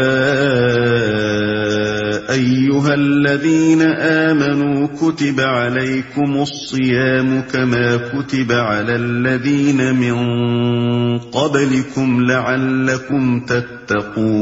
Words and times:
أيها 2.29 2.94
الذين 2.94 3.82
آمنوا 4.02 4.88
كتب 5.02 5.42
عليكم 5.42 6.38
الصيام 6.40 7.41
كما 7.52 7.97
كتب 7.97 8.51
على 8.54 8.93
الذين 8.93 9.96
من 9.96 10.15
قبلكم 11.17 12.20
لعلكم 12.20 13.39
تتقون 13.39 14.38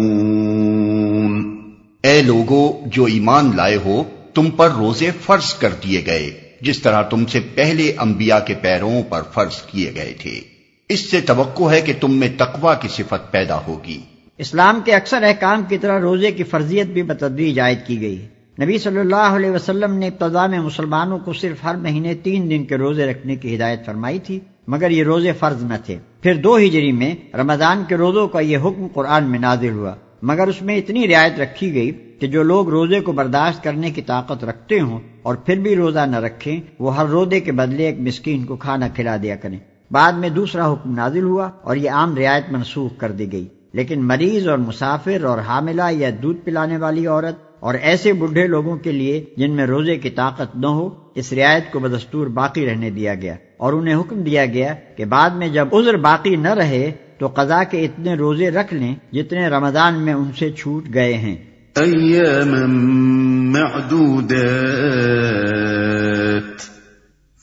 اے 2.03 2.21
لوگو، 2.21 2.83
جو 2.85 3.05
ایمان 3.05 3.51
لائے 3.55 3.75
ہو، 3.75 4.03
تم 4.33 4.49
پر 4.49 4.69
روزے 4.71 5.11
فرض 5.25 5.53
کر 5.53 5.69
دیے 5.83 6.03
گئے، 6.05 6.39
جس 6.61 6.81
طرح 6.81 7.01
تم 7.01 7.25
سے 7.25 7.39
پہلے 7.39 7.93
انبیاء 7.99 8.39
کے 8.39 8.53
پیروں 8.53 9.03
پر 9.09 9.21
فرض 9.33 9.61
کیے 9.61 9.91
گئے 9.95 10.13
تھے۔ 10.21 10.41
اس 10.89 11.11
سے 11.11 11.21
توقع 11.21 11.71
ہے 11.71 11.81
کہ 11.81 11.93
تم 12.01 12.17
میں 12.17 12.29
تقوی 12.37 12.73
کی 12.81 12.87
صفت 12.87 13.31
پیدا 13.31 13.59
ہوگی۔ 13.67 13.99
اسلام 14.37 14.79
کے 14.85 14.95
اکثر 14.95 15.23
احکام 15.23 15.63
کی 15.69 15.77
طرح 15.77 15.99
روزے 15.99 16.31
کی 16.31 16.43
فرضیت 16.43 16.87
بھی 16.87 17.03
بتدریج 17.03 17.59
عائد 17.59 17.77
کی 17.87 18.01
گئی۔ 18.01 18.25
نبی 18.61 18.77
صلی 18.77 18.99
اللہ 18.99 19.15
علیہ 19.15 19.51
وسلم 19.51 19.93
نے 19.93 20.07
ابتدا 20.07 20.47
میں 20.47 20.59
مسلمانوں 20.59 21.19
کو 21.19 21.33
صرف 21.33 21.63
ہر 21.63 21.75
مہینے 21.75 22.13
تین 22.13 22.49
دن 22.49 22.65
کے 22.65 22.77
روزے 22.77 23.05
رکھنے 23.05 23.35
کی 23.35 23.55
ہدایت 23.55 23.85
فرمائی 23.85 24.19
تھی، 24.19 24.39
مگر 24.67 24.89
یہ 24.89 25.03
روزے 25.03 25.31
فرض 25.31 25.63
نہ 25.63 25.73
تھے۔ 25.85 25.97
پھر 26.21 26.33
دو 26.33 26.57
ہجری 26.57 26.91
میں 26.91 27.15
رمضان 27.35 27.83
کے 27.87 27.97
روزوں 27.97 28.27
کا 28.27 28.39
یہ 28.39 28.57
حکم 28.57 28.87
قرآن 28.93 29.23
میں 29.23 29.39
نازل 29.39 29.71
ہوا، 29.71 29.93
مگر 30.21 30.47
اس 30.47 30.61
میں 30.61 30.77
اتنی 30.77 31.07
رعایت 31.07 31.39
رکھی 31.39 31.73
گئی 31.73 31.91
کہ 31.91 32.27
جو 32.27 32.43
لوگ 32.43 32.69
روزے 32.69 32.99
کو 32.99 33.11
برداشت 33.11 33.63
کرنے 33.63 33.91
کی 33.91 34.01
طاقت 34.01 34.43
رکھتے 34.43 34.79
ہوں 34.79 34.99
اور 35.21 35.35
پھر 35.35 35.55
بھی 35.55 35.75
روزہ 35.75 35.99
نہ 35.99 36.15
رکھیں، 36.15 36.61
وہ 36.79 36.97
ہر 36.97 37.05
روزے 37.05 37.39
کے 37.39 37.51
بدلے 37.51 37.85
ایک 37.85 37.99
مسکین 37.99 38.43
کو 38.43 38.55
کھانا 38.55 38.87
کھلا 38.87 39.17
دیا 39.23 39.35
کریں۔ 39.35 39.57
بعد 39.91 40.13
میں 40.13 40.29
دوسرا 40.29 40.73
حکم 40.73 40.91
نازل 40.91 41.23
ہوا 41.23 41.49
اور 41.61 41.75
یہ 41.75 41.89
عام 41.89 42.17
رعایت 42.17 42.43
منسوخ 42.51 42.91
کر 42.97 43.11
دی 43.11 43.31
گئی۔ 43.31 43.47
لیکن 43.75 44.07
مریض 44.07 44.47
اور 44.47 44.57
مسافر 44.57 45.23
اور 45.23 45.37
حاملہ 45.37 45.81
یا 45.91 46.09
دودھ 46.23 46.37
پلانے 46.37 46.77
والی 46.77 47.07
عورت 47.07 47.35
اور 47.59 47.73
ایسے 47.73 48.13
بڈھے 48.13 48.47
لوگوں 48.47 48.77
کے 48.77 48.91
لیے 48.91 49.25
جن 49.37 49.51
میں 49.51 49.65
روزے 49.65 49.95
کی 49.95 50.09
طاقت 50.09 50.55
نہ 50.55 50.67
ہو، 50.67 50.89
اس 51.15 51.33
رعایت 51.33 51.71
کو 51.71 51.79
بدستور 51.79 52.27
باقی 52.27 52.65
رہنے 52.65 52.89
دیا 52.89 53.15
گیا 53.15 53.35
اور 53.57 53.73
انہیں 53.73 53.95
حکم 53.95 54.23
دیا 54.23 54.45
گیا 54.45 54.73
کہ 54.97 55.05
بعد 55.05 55.29
میں 55.29 55.47
جب 55.47 55.67
عذر 55.73 55.97
باقی 55.97 56.35
نہ 56.35 56.47
رہے 56.47 56.91
تو 57.19 57.27
قضا 57.27 57.63
کے 57.63 57.85
اتنے 57.85 58.13
روزے 58.13 58.49
رکھ 58.49 58.73
لیں 58.73 58.95
جتنے 59.13 59.47
رمضان 59.47 59.99
میں 59.99 60.13
ان 60.13 60.31
سے 60.39 60.51
چھوٹ 60.51 60.83
گئے 60.93 61.13
ہیں۔ 61.13 61.35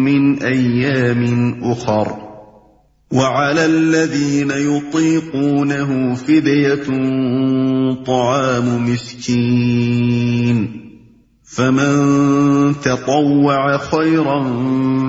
من 0.03 0.43
أيام 0.43 1.55
أخر. 1.63 2.07
وعلى 3.11 3.65
الذين 3.65 4.51
يطيقونه 4.51 6.13
فدية 6.13 6.87
طعام 8.05 8.85
مسكين. 8.91 10.81
فمن 11.55 11.95
تطوع 12.83 13.77
خيرا 13.77 14.43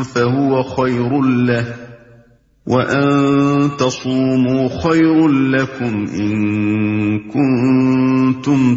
فهو 0.03 0.63
خير 0.63 1.23
له. 1.23 1.87
وَأَن 2.67 3.77
تَصُومُوا 3.79 4.69
خَيْرٌ 4.69 5.29
لَكُمْ 5.29 6.07
إِن 6.15 6.37
كُنتُمْ 7.19 7.76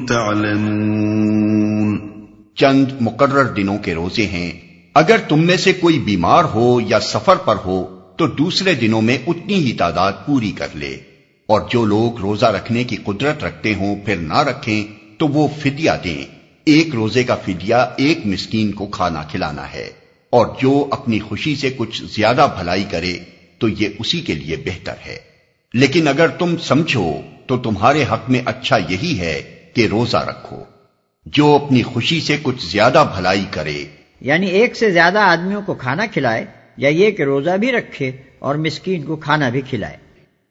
تَعْلَمُونَ۔ 0.07 1.97
چند 2.55 2.85
مقرر 3.01 3.43
دنوں 3.43 3.77
کے 3.77 3.93
روزے 3.93 4.27
ہیں۔ 4.27 4.51
اگر 4.93 5.17
تم 5.27 5.45
میں 5.45 5.57
سے 5.57 5.73
کوئی 5.73 5.99
بیمار 5.99 6.43
ہو 6.43 6.81
یا 6.81 6.99
سفر 6.99 7.35
پر 7.35 7.55
ہو، 7.65 7.99
تو 8.17 8.27
دوسرے 8.27 8.73
دنوں 8.73 9.01
میں 9.01 9.17
اتنی 9.27 9.53
ہی 9.53 9.73
تعداد 9.73 10.11
پوری 10.25 10.51
کر 10.51 10.67
لے۔ 10.73 10.97
اور 11.47 11.61
جو 11.69 11.85
لوگ 11.85 12.19
روزہ 12.19 12.45
رکھنے 12.45 12.83
کی 12.83 12.95
قدرت 12.95 13.43
رکھتے 13.43 13.73
ہوں، 13.73 13.95
پھر 14.05 14.15
نہ 14.15 14.37
رکھیں، 14.37 14.87
تو 15.17 15.27
وہ 15.27 15.47
فدیہ 15.61 15.91
دیں۔ 16.03 16.25
ایک 16.65 16.95
روزے 16.95 17.23
کا 17.23 17.35
فدیہ 17.35 17.75
ایک 17.97 18.19
مسکین 18.25 18.71
کو 18.71 18.87
کھانا 18.87 19.21
کھلانا 19.21 19.73
ہے۔ 19.73 19.89
اور 20.29 20.47
جو 20.61 20.87
اپنی 20.91 21.19
خوشی 21.19 21.55
سے 21.55 21.69
کچھ 21.77 22.03
زیادہ 22.03 22.47
بھلائی 22.57 22.83
کرے، 22.91 23.13
تو 23.57 23.67
یہ 23.67 23.89
اسی 23.99 24.21
کے 24.21 24.35
لیے 24.35 24.55
بہتر 24.55 24.93
ہے۔ 25.05 25.17
لیکن 25.73 26.07
اگر 26.07 26.27
تم 26.27 26.55
سمجھو، 26.57 27.13
تو 27.47 27.57
تمہارے 27.57 28.03
حق 28.03 28.29
میں 28.29 28.39
اچھا 28.45 28.77
یہی 28.77 29.19
ہے۔ 29.19 29.58
کہ 29.79 29.87
روزہ 29.87 30.17
رکھو۔ 30.17 30.63
جو 31.25 31.59
اپنی 31.65 31.83
خوشی 31.83 32.21
سے 32.21 32.37
کچھ 32.41 32.71
زیادہ 32.71 33.05
بھلائی 33.15 33.45
کرے۔ 33.51 33.85
یعنی 34.21 34.47
ایک 34.47 34.75
سے 34.75 34.91
زیادہ 34.91 35.19
آدمیوں 35.19 35.61
کو 35.65 35.73
کھانا 35.73 36.05
کھلائے 36.05 36.45
یا 36.77 36.89
یہ 36.89 37.11
کہ 37.11 37.23
روزہ 37.23 37.57
بھی 37.57 37.71
رکھے 37.71 38.11
اور 38.39 38.55
مسکین 38.55 39.03
کو 39.03 39.15
کھانا 39.15 39.49
بھی 39.49 39.61
کھلائے۔ 39.61 39.97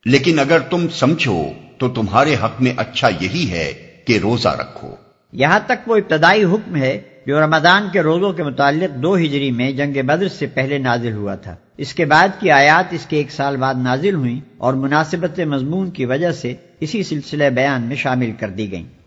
لیکن 0.05 0.39
اگر 0.39 0.59
تم 0.59 0.89
سمجھو 0.89 1.43
تو 1.79 1.89
تمہارے 1.89 2.35
حق 2.35 2.63
میں 2.63 2.73
اچھا 2.77 3.09
یہی 3.21 3.51
ہے 3.51 3.73
کہ 4.07 4.19
روزہ 4.19 4.49
رکھو۔ 4.49 4.95
یہاں 5.33 5.61
تک 5.67 5.89
وہ 5.89 5.97
ابتدائی 5.97 6.45
حکم 6.45 6.77
ہے 6.77 7.01
جو 7.27 7.41
رمضان 7.41 7.89
کے 7.93 8.01
روزوں 8.01 8.33
کے 8.33 8.43
متعلق 8.43 9.03
دو 9.03 9.17
ہجری 9.17 9.51
میں 9.51 9.73
جنگ 9.73 10.07
بدر 10.07 10.29
سے 10.29 10.47
پہلے 10.47 10.79
نازل 10.79 11.13
ہوا 11.13 11.35
تھا۔ 11.35 11.57
اس 11.77 11.95
کے 11.95 12.05
بعد 12.05 12.29
کی 12.41 12.51
آیات 12.51 12.85
اس 12.91 13.07
کے 13.07 13.17
ایک 13.17 13.31
سال 13.31 13.57
بعد 13.57 13.75
نازل 13.75 14.15
ہوئیں 14.15 14.41
اور 14.59 14.75
مناسبت 14.75 15.41
مضمون 15.41 15.91
کی 15.91 16.05
وجہ 16.05 16.33
سے 16.33 16.55
اسی 16.81 17.03
سلسلے 17.03 17.51
بیان 17.51 17.83
میں 17.83 17.97
شامل 17.97 18.33
کر 18.41 18.49
دی 18.49 18.73
گئیں۔ 18.73 18.98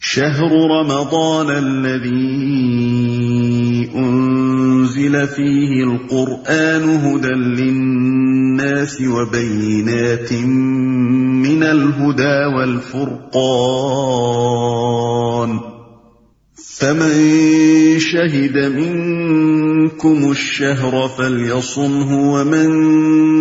شهر 0.00 0.50
رمضان 0.70 1.50
الذي 1.50 2.86
انزل 3.94 5.26
فيه 5.26 5.84
القرآن 5.84 6.82
هدى 6.82 7.34
للناس 7.62 9.02
وبينات 9.02 10.32
من 10.32 11.62
الهدى 11.62 12.44
والفرقان 12.56 14.06
فمن 16.78 17.14
شهد 17.98 18.56
منكم 19.86 20.30
الشهر 20.30 21.08
فليصمه 21.08 22.32
ومن 22.32 22.70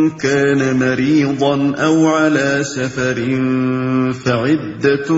كان 0.09 0.79
مريضا 0.79 1.75
او 1.75 2.07
على 2.07 2.63
سفر 2.63 3.15
فعده 4.13 5.13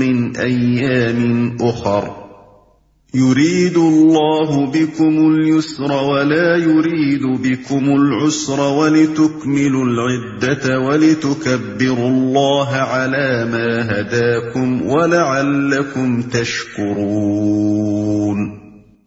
من 0.00 0.36
ايام 0.36 1.56
اخر 1.60 2.26
يريد 3.14 3.76
الله 3.76 4.66
بكم 4.66 5.34
اليسر 5.34 5.92
ولا 5.92 6.56
يريد 6.56 7.22
بكم 7.22 7.84
العسر 7.96 8.60
ولتكملوا 8.60 9.84
العدة 9.84 10.80
ولتكبروا 10.80 12.08
الله 12.08 12.68
على 12.68 13.44
ما 13.52 14.00
هداكم 14.00 14.82
ولعلكم 14.82 16.22
تشكرون. 16.22 17.86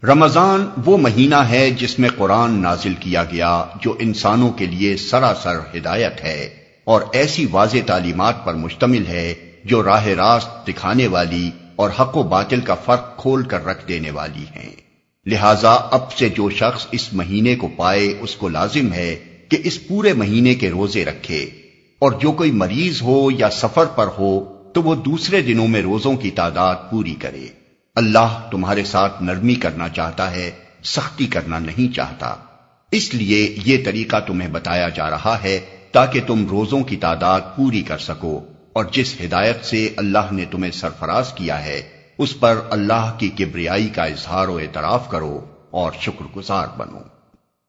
رمضان 0.04 0.70
وہ 0.86 0.98
مہینہ 0.98 1.36
ہے 1.36 1.72
جس 1.72 2.00
میں 2.00 2.10
قرآن 2.18 2.62
نازل 2.62 2.94
کیا 3.00 3.24
گیا 3.24 3.66
جو 3.82 3.96
انسانوں 4.00 4.52
کے 4.52 4.66
لیے 4.66 4.98
سراسر 4.98 5.60
ہدایت 5.76 6.24
ہے 6.24 6.50
اور 6.84 7.02
ایسی 7.12 7.46
واضح 7.52 7.78
تعلیمات 7.86 8.46
پر 8.46 8.54
مشتمل 8.54 9.08
ہے 9.08 9.34
جو 9.66 9.84
راہ 9.84 10.08
راست 10.08 10.68
دکھانے 10.68 11.08
والی 11.08 11.52
اور 11.76 11.90
حق 12.00 12.18
و 12.18 12.24
باطل 12.24 12.62
کا 12.62 12.76
فرق 12.76 13.18
کھول 13.18 13.44
کر 13.44 13.66
رکھ 13.66 13.88
دینے 13.88 14.12
والی 14.12 14.46
ہیں۔ 14.56 14.70
لہذا 15.26 15.72
اب 15.72 16.14
سے 16.14 16.30
جو 16.30 16.50
شخص 16.50 16.86
اس 16.92 17.14
مہینے 17.14 17.56
کو 17.56 17.68
پائے 17.68 18.18
اس 18.20 18.36
کو 18.36 18.50
لازم 18.50 18.94
ہے 18.94 19.16
کہ 19.50 19.58
اس 19.64 19.88
پورے 19.88 20.14
مہینے 20.14 20.56
کے 20.56 20.70
روزے 20.70 21.06
رکھے 21.06 21.50
اور 22.00 22.12
جو 22.12 22.32
کوئی 22.32 22.52
مریض 22.52 23.02
ہو 23.02 23.32
یا 23.32 23.50
سفر 23.50 23.86
پر 23.86 24.08
ہو 24.08 24.54
تو 24.74 24.84
وہ 24.84 24.96
دوسرے 24.96 25.42
دنوں 25.42 25.68
میں 25.68 25.82
روزوں 25.82 26.16
کی 26.16 26.32
تعداد 26.32 26.76
پوری 26.92 27.16
کرے۔ 27.20 27.59
اللہ 28.00 28.48
تمہارے 28.52 28.84
ساتھ 28.84 29.24
نرمی 29.24 29.56
کرنا 29.56 29.90
چاہتا 29.90 30.32
ہے، 30.32 30.52
سختی 30.84 31.28
کرنا 31.28 31.60
نہیں 31.60 31.96
چاہتا۔ 31.96 32.36
اس 32.92 33.16
لیے 33.16 33.58
یہ 33.66 33.86
طریقہ 33.86 34.18
تمہیں 34.28 34.50
بتایا 34.50 34.90
جا 34.90 35.10
رہا 35.10 35.38
ہے 35.44 35.60
تاکہ 35.92 36.20
تم 36.28 36.48
روزوں 36.48 36.84
کی 36.84 36.96
تعداد 36.96 37.42
پوری 37.56 37.82
کر 37.82 37.98
سکو۔ 37.98 38.46
اور 38.74 38.86
جس 38.92 39.16
ہدایت 39.24 39.66
سے 39.66 39.90
اللہ 39.98 40.32
نے 40.32 40.46
تمہیں 40.52 40.72
سرفراز 40.72 41.34
کیا 41.34 41.66
ہے، 41.66 41.82
اس 42.18 42.40
پر 42.40 42.56
اللہ 42.70 43.14
کی 43.18 43.30
کبریائی 43.30 43.88
کا 43.88 44.04
اظہار 44.04 44.48
و 44.48 44.58
اعتراف 44.58 45.10
کرو 45.10 45.46
اور 45.72 45.92
شکر 46.02 46.36
گزار 46.36 46.68
بنو۔ 46.78 47.00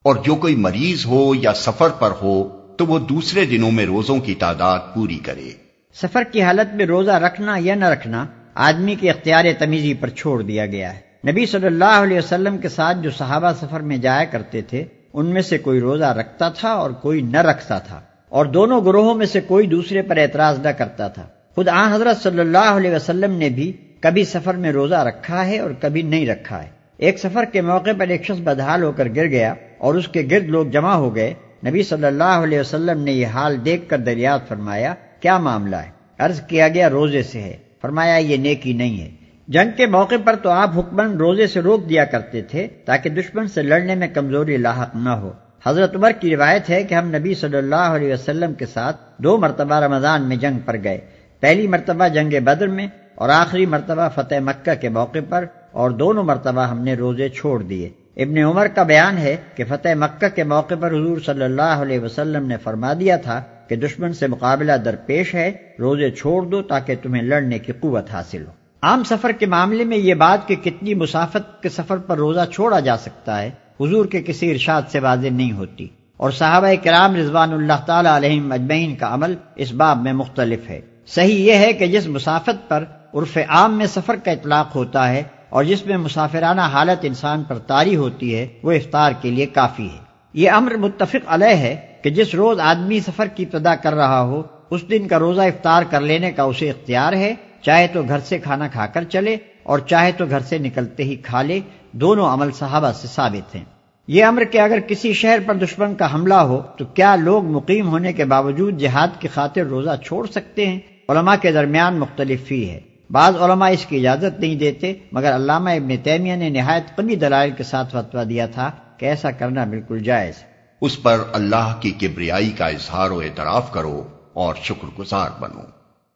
اور 0.05 0.15
جو 0.15 0.35
کوئی 0.35 0.57
مریض 0.57 1.07
ہو 1.07 1.35
یا 1.35 1.53
سفر 1.53 1.89
پر 1.89 2.11
ہو، 2.23 2.49
تو 2.79 2.87
وہ 2.87 2.99
دوسرے 2.99 3.45
دنوں 3.45 3.71
میں 3.71 3.87
روزوں 3.87 4.19
کی 4.19 4.35
تعداد 4.35 4.79
پوری 4.95 5.19
کرے۔ 5.19 5.51
سفر 5.95 6.23
کی 6.33 6.43
حالت 6.43 6.75
میں 6.75 6.87
روزہ 6.87 7.11
رکھنا 7.11 7.57
یا 7.61 7.75
نہ 7.75 7.85
رکھنا 7.85 8.27
آدمی 8.55 8.95
کے 8.95 9.11
اختیار 9.11 9.45
تمیزی 9.59 9.95
پر 9.95 10.09
چھوڑ 10.09 10.43
دیا 10.43 10.67
گیا 10.67 10.95
ہے۔ 10.97 11.31
نبی 11.33 11.47
صلی 11.47 11.67
اللہ 11.67 11.85
علیہ 11.85 12.19
وسلم 12.19 12.59
کے 12.59 12.69
ساتھ 12.69 12.99
جو 13.03 13.11
صحابہ 13.11 13.53
سفر 13.61 13.81
میں 13.81 13.97
جایا 13.97 14.25
کرتے 14.25 14.63
تھے، 14.63 14.85
ان 15.13 15.27
میں 15.27 15.43
سے 15.43 15.59
کوئی 15.59 15.81
روزہ 15.81 16.05
رکھتا 16.05 16.49
تھا 16.49 16.69
اور 16.69 16.91
کوئی 16.91 17.21
نہ 17.21 17.39
رکھتا 17.39 17.79
تھا۔ 17.79 18.01
اور 18.29 18.47
دونوں 18.47 18.85
گروہوں 18.85 19.15
میں 19.15 19.27
سے 19.27 19.41
کوئی 19.41 19.67
دوسرے 19.67 20.03
پر 20.03 20.17
اعتراض 20.17 20.59
نہ 20.59 20.69
کرتا 20.69 21.09
تھا۔ 21.09 21.27
خود 21.55 21.69
آن 21.69 21.93
حضرت 21.93 22.23
صلی 22.23 22.39
اللہ 22.39 22.59
علیہ 22.59 22.91
وسلم 22.91 23.33
نے 23.33 23.49
بھی 23.49 23.73
کبھی 24.01 24.25
سفر 24.25 24.55
میں 24.55 24.73
روزہ 24.73 24.95
رکھا 24.95 25.47
ہے 25.47 25.59
اور 25.59 25.71
کبھی 25.81 26.03
نہیں 26.03 26.27
رکھا 26.27 26.63
ہے۔ 26.63 26.69
ایک 26.97 27.19
سفر 27.19 27.45
کے 27.45 27.61
موقع 27.61 27.91
پر 27.99 28.09
ایک 28.09 28.25
شخص 28.25 28.41
بدحال 28.41 28.83
ہو 28.83 28.93
کر 28.93 29.09
گر 29.17 29.27
گیا 29.27 29.55
اور 29.79 29.95
اس 29.95 30.09
کے 30.09 30.29
گرد 30.31 30.45
لوگ 30.45 30.67
جمع 30.67 30.95
ہو 30.95 31.15
گئے۔ 31.15 31.35
نبی 31.67 31.83
صلی 31.83 32.05
اللہ 32.05 32.25
علیہ 32.25 32.61
وسلم 32.61 33.03
نے 33.03 33.13
یہ 33.13 33.27
حال 33.27 33.65
دیکھ 33.65 33.89
کر 33.89 33.99
دریافت 33.99 34.49
فرمایا، 34.49 34.95
کیا 35.21 35.39
معاملہ 35.39 35.77
ہے؟ 35.77 35.91
عرض 36.19 36.41
کیا 36.41 36.69
گیا، 36.69 36.91
روزے 36.91 37.23
سے 37.23 37.41
ہے۔ 37.41 37.70
فرمایا، 37.83 38.17
یہ 38.17 38.37
نیکی 38.37 38.73
نہیں 38.73 39.01
ہے۔ 39.01 39.11
جنگ 39.49 39.71
کے 39.77 39.87
موقع 39.87 40.15
پر 40.25 40.37
تو 40.37 40.51
آپ 40.51 40.79
حکمن 40.79 41.17
روزے 41.17 41.47
سے 41.47 41.61
روک 41.61 41.89
دیا 41.89 42.05
کرتے 42.05 42.43
تھے 42.43 42.67
تاکہ 42.85 43.11
دشمن 43.11 43.49
سے 43.49 43.63
لڑنے 43.63 43.95
میں 43.95 44.09
کمزوری 44.09 44.57
لاحق 44.57 44.97
نہ 44.97 45.09
ہو۔ 45.09 45.33
حضرت 45.67 45.97
عمر 45.97 46.11
کی 46.11 46.37
روایت 46.37 46.71
ہے 46.71 46.85
کہ 46.85 46.95
ہم 46.95 47.09
نبی 47.09 47.35
صلی 47.35 47.57
اللہ 47.57 47.75
علیہ 47.75 48.13
وسلم 48.13 48.55
کے 48.55 48.67
ساتھ 48.67 48.97
دو 49.19 49.37
مرتبہ 49.37 49.75
رمضان 49.75 50.23
میں 50.23 50.37
جنگ 50.37 50.59
پر 50.65 50.77
گئے۔ 50.85 50.99
پہلی 51.41 51.67
مرتبہ 51.67 52.09
جنگ 52.09 52.45
بدر 52.45 52.69
میں 52.69 52.87
اور 53.15 53.29
آخری 53.29 53.67
مرتبہ 53.67 54.09
فتح 54.15 54.35
مکہ 54.41 54.75
کے 54.75 54.89
موقع 54.89 55.19
پر 55.29 55.45
اور 55.73 55.91
دونوں 55.91 56.25
مرتبہ 56.25 56.61
ہم 56.61 56.83
نے 56.83 56.95
روزے 56.95 57.29
چھوڑ 57.29 57.63
دیے۔ 57.63 57.91
ابن 58.17 58.39
عمر 58.39 58.67
کا 58.67 58.83
بیان 58.83 59.19
ہے 59.19 59.37
کہ 59.55 59.65
فتح 59.69 59.89
مکہ 59.97 60.29
کے 60.29 60.45
موقع 60.45 60.75
پر 60.81 60.91
حضور 60.91 61.19
صلی 61.19 61.45
اللہ 61.45 61.63
علیہ 61.63 62.01
وسلم 62.01 62.47
نے 62.47 62.57
فرما 62.57 62.93
دیا 63.01 63.17
تھا 63.17 63.43
کہ 63.71 63.77
دشمن 63.77 64.13
سے 64.13 64.27
مقابلہ 64.27 64.73
درپیش 64.73 65.35
ہے، 65.35 65.53
روزے 65.79 66.11
چھوڑ 66.11 66.43
دو 66.43 66.63
تاکہ 66.63 66.95
تمہیں 67.03 67.23
لڑنے 67.23 67.59
کی 67.59 67.73
قوت 67.73 68.11
حاصل 68.13 68.47
ہو۔ 68.47 68.53
عام 68.83 69.05
سفر 69.05 69.33
کے 69.33 69.47
معاملے 69.47 69.85
میں 69.85 69.97
یہ 69.97 70.15
بات 70.15 70.49
کہ 70.49 70.57
کتنی 70.57 70.95
مسافت 70.95 71.63
کے 71.63 71.69
سفر 71.69 71.97
پر 71.97 72.17
روزہ 72.17 72.41
چھوڑا 72.53 72.81
جا 72.81 72.97
سکتا 72.97 73.43
ہے، 73.43 73.51
حضور 73.81 74.07
کے 74.07 74.23
کسی 74.23 74.51
ارشاد 74.51 74.83
سے 74.89 75.01
واضح 75.01 75.29
نہیں 75.33 75.53
ہوتی۔ 75.53 75.89
اور 76.17 76.31
صحابہ 76.31 76.67
کرام 76.85 77.17
رضوان 77.17 77.53
اللہ 77.53 77.85
تعالی 77.87 78.09
علیہ 78.09 78.41
مجمعین 78.41 78.97
کا 78.97 79.15
عمل 79.15 79.35
اس 79.57 79.73
باب 79.73 80.03
میں 80.03 80.13
مختلف 80.13 80.71
ہے۔ 80.71 80.81
صحیح 81.07 81.45
یہ 81.45 81.55
ہے 81.55 81.73
کہ 81.73 81.87
جس 81.87 82.07
مسافت 82.07 82.69
پر 82.69 82.85
عرف 83.15 83.39
عام 83.49 83.79
میں 83.79 83.87
سفر 83.87 84.17
کا 84.17 84.31
اطلاق 84.31 84.77
ہوتا 84.77 85.09
ہے 85.09 85.23
اور 85.49 85.65
جس 85.65 85.87
میں 85.87 85.97
مسافرانہ 85.97 86.61
حالت 86.61 86.99
انسان 87.03 87.43
پر 87.43 87.59
تاری 87.59 87.97
ہوتی 87.97 88.39
ہے، 88.39 88.47
وہ 88.63 88.73
افطار 88.73 89.13
کے 89.21 89.31
لیے 89.31 89.47
کافی 89.47 89.87
ہے۔ 89.87 89.99
یہ 90.35 90.51
امر 90.51 90.77
متفق 90.77 91.17
علیہ 91.27 91.57
ہے 91.57 91.90
کہ 92.03 92.11
جس 92.11 92.35
روز 92.35 92.61
آدمی 92.61 93.01
سفر 93.01 93.27
کی 93.27 93.43
ابتدا 93.43 93.75
کر 93.75 93.95
رہا 93.95 94.23
ہو، 94.23 94.43
اس 94.71 94.81
دن 94.91 95.09
کا 95.09 95.19
روزہ 95.19 95.41
افطار 95.41 95.83
کر 95.91 96.01
لینے 96.01 96.33
کا 96.33 96.43
اسے 96.43 96.71
اختیار 96.71 97.13
ہے، 97.13 97.35
چاہے 97.63 97.87
تو 97.93 98.03
گھر 98.03 98.19
سے 98.21 98.39
کھانا 98.39 98.69
کھا 98.69 98.87
کر 98.87 99.05
چلے 99.05 99.37
اور 99.63 99.79
چاہے 99.79 100.13
تو 100.13 100.25
گھر 100.31 100.41
سے 100.41 100.59
نکلتے 100.59 101.05
ہی 101.05 101.17
کھا 101.17 101.43
لے، 101.43 101.61
دونوں 101.93 102.33
عمل 102.33 102.51
صحابہ 102.51 102.93
سے 102.93 103.09
ثابت 103.09 103.55
ہیں۔ 103.55 103.65
یہ 104.09 104.25
امر 104.25 104.45
کہ 104.45 104.59
اگر 104.59 104.79
کسی 104.81 105.13
شہر 105.13 105.39
پر 105.47 105.55
دشمن 105.55 105.95
کا 105.95 106.15
حملہ 106.15 106.35
ہو، 106.35 106.63
تو 106.79 106.85
کیا 106.85 107.17
لوگ 107.17 107.45
مقیم 107.45 107.89
ہونے 107.89 108.13
کے 108.13 108.25
باوجود 108.25 108.79
جہاد 108.79 109.09
کی 109.21 109.29
خاطر 109.29 109.63
روزہ 109.63 109.91
چھوڑ 110.05 110.27
سکتے 110.27 110.67
ہیں؟ 110.67 110.79
علماء 111.09 111.35
کے 111.43 111.53
درمیان 111.53 111.99
مختلف 111.99 112.47
فی 112.47 112.71
ہے۔ 112.71 112.81
بعض 113.11 113.37
علماء 113.37 113.71
اس 113.71 113.87
کی 113.87 113.97
اجازت 113.97 114.41
نہیں 114.41 114.55
دیتے، 114.55 114.95
مگر 115.13 115.37
علامہ 115.37 115.71
ابن 115.71 115.97
تیمیہ 115.97 116.37
نے 116.37 116.49
نہایت 116.49 116.97
قمی 116.97 117.17
دلائل 117.17 117.51
کے 117.51 117.63
ساتھ 117.63 117.97
فتوا 117.97 118.23
دیا 118.29 118.47
تھا 118.47 118.71
کہ 118.97 119.07
ایسا 119.07 119.31
کرنا 119.31 119.65
بالکل 119.65 119.99
جائز 119.99 120.35
اس 120.81 121.03
پر 121.03 121.19
اللہ 121.33 121.75
کی 121.81 121.91
کبریائی 121.91 122.51
کا 122.51 122.67
اظہار 122.67 123.11
و 123.11 123.19
اعتراف 123.19 123.73
کرو 123.73 124.09
اور 124.33 124.55
شکر 124.63 124.99
گزار 124.99 125.29
بنو۔ 125.41 125.61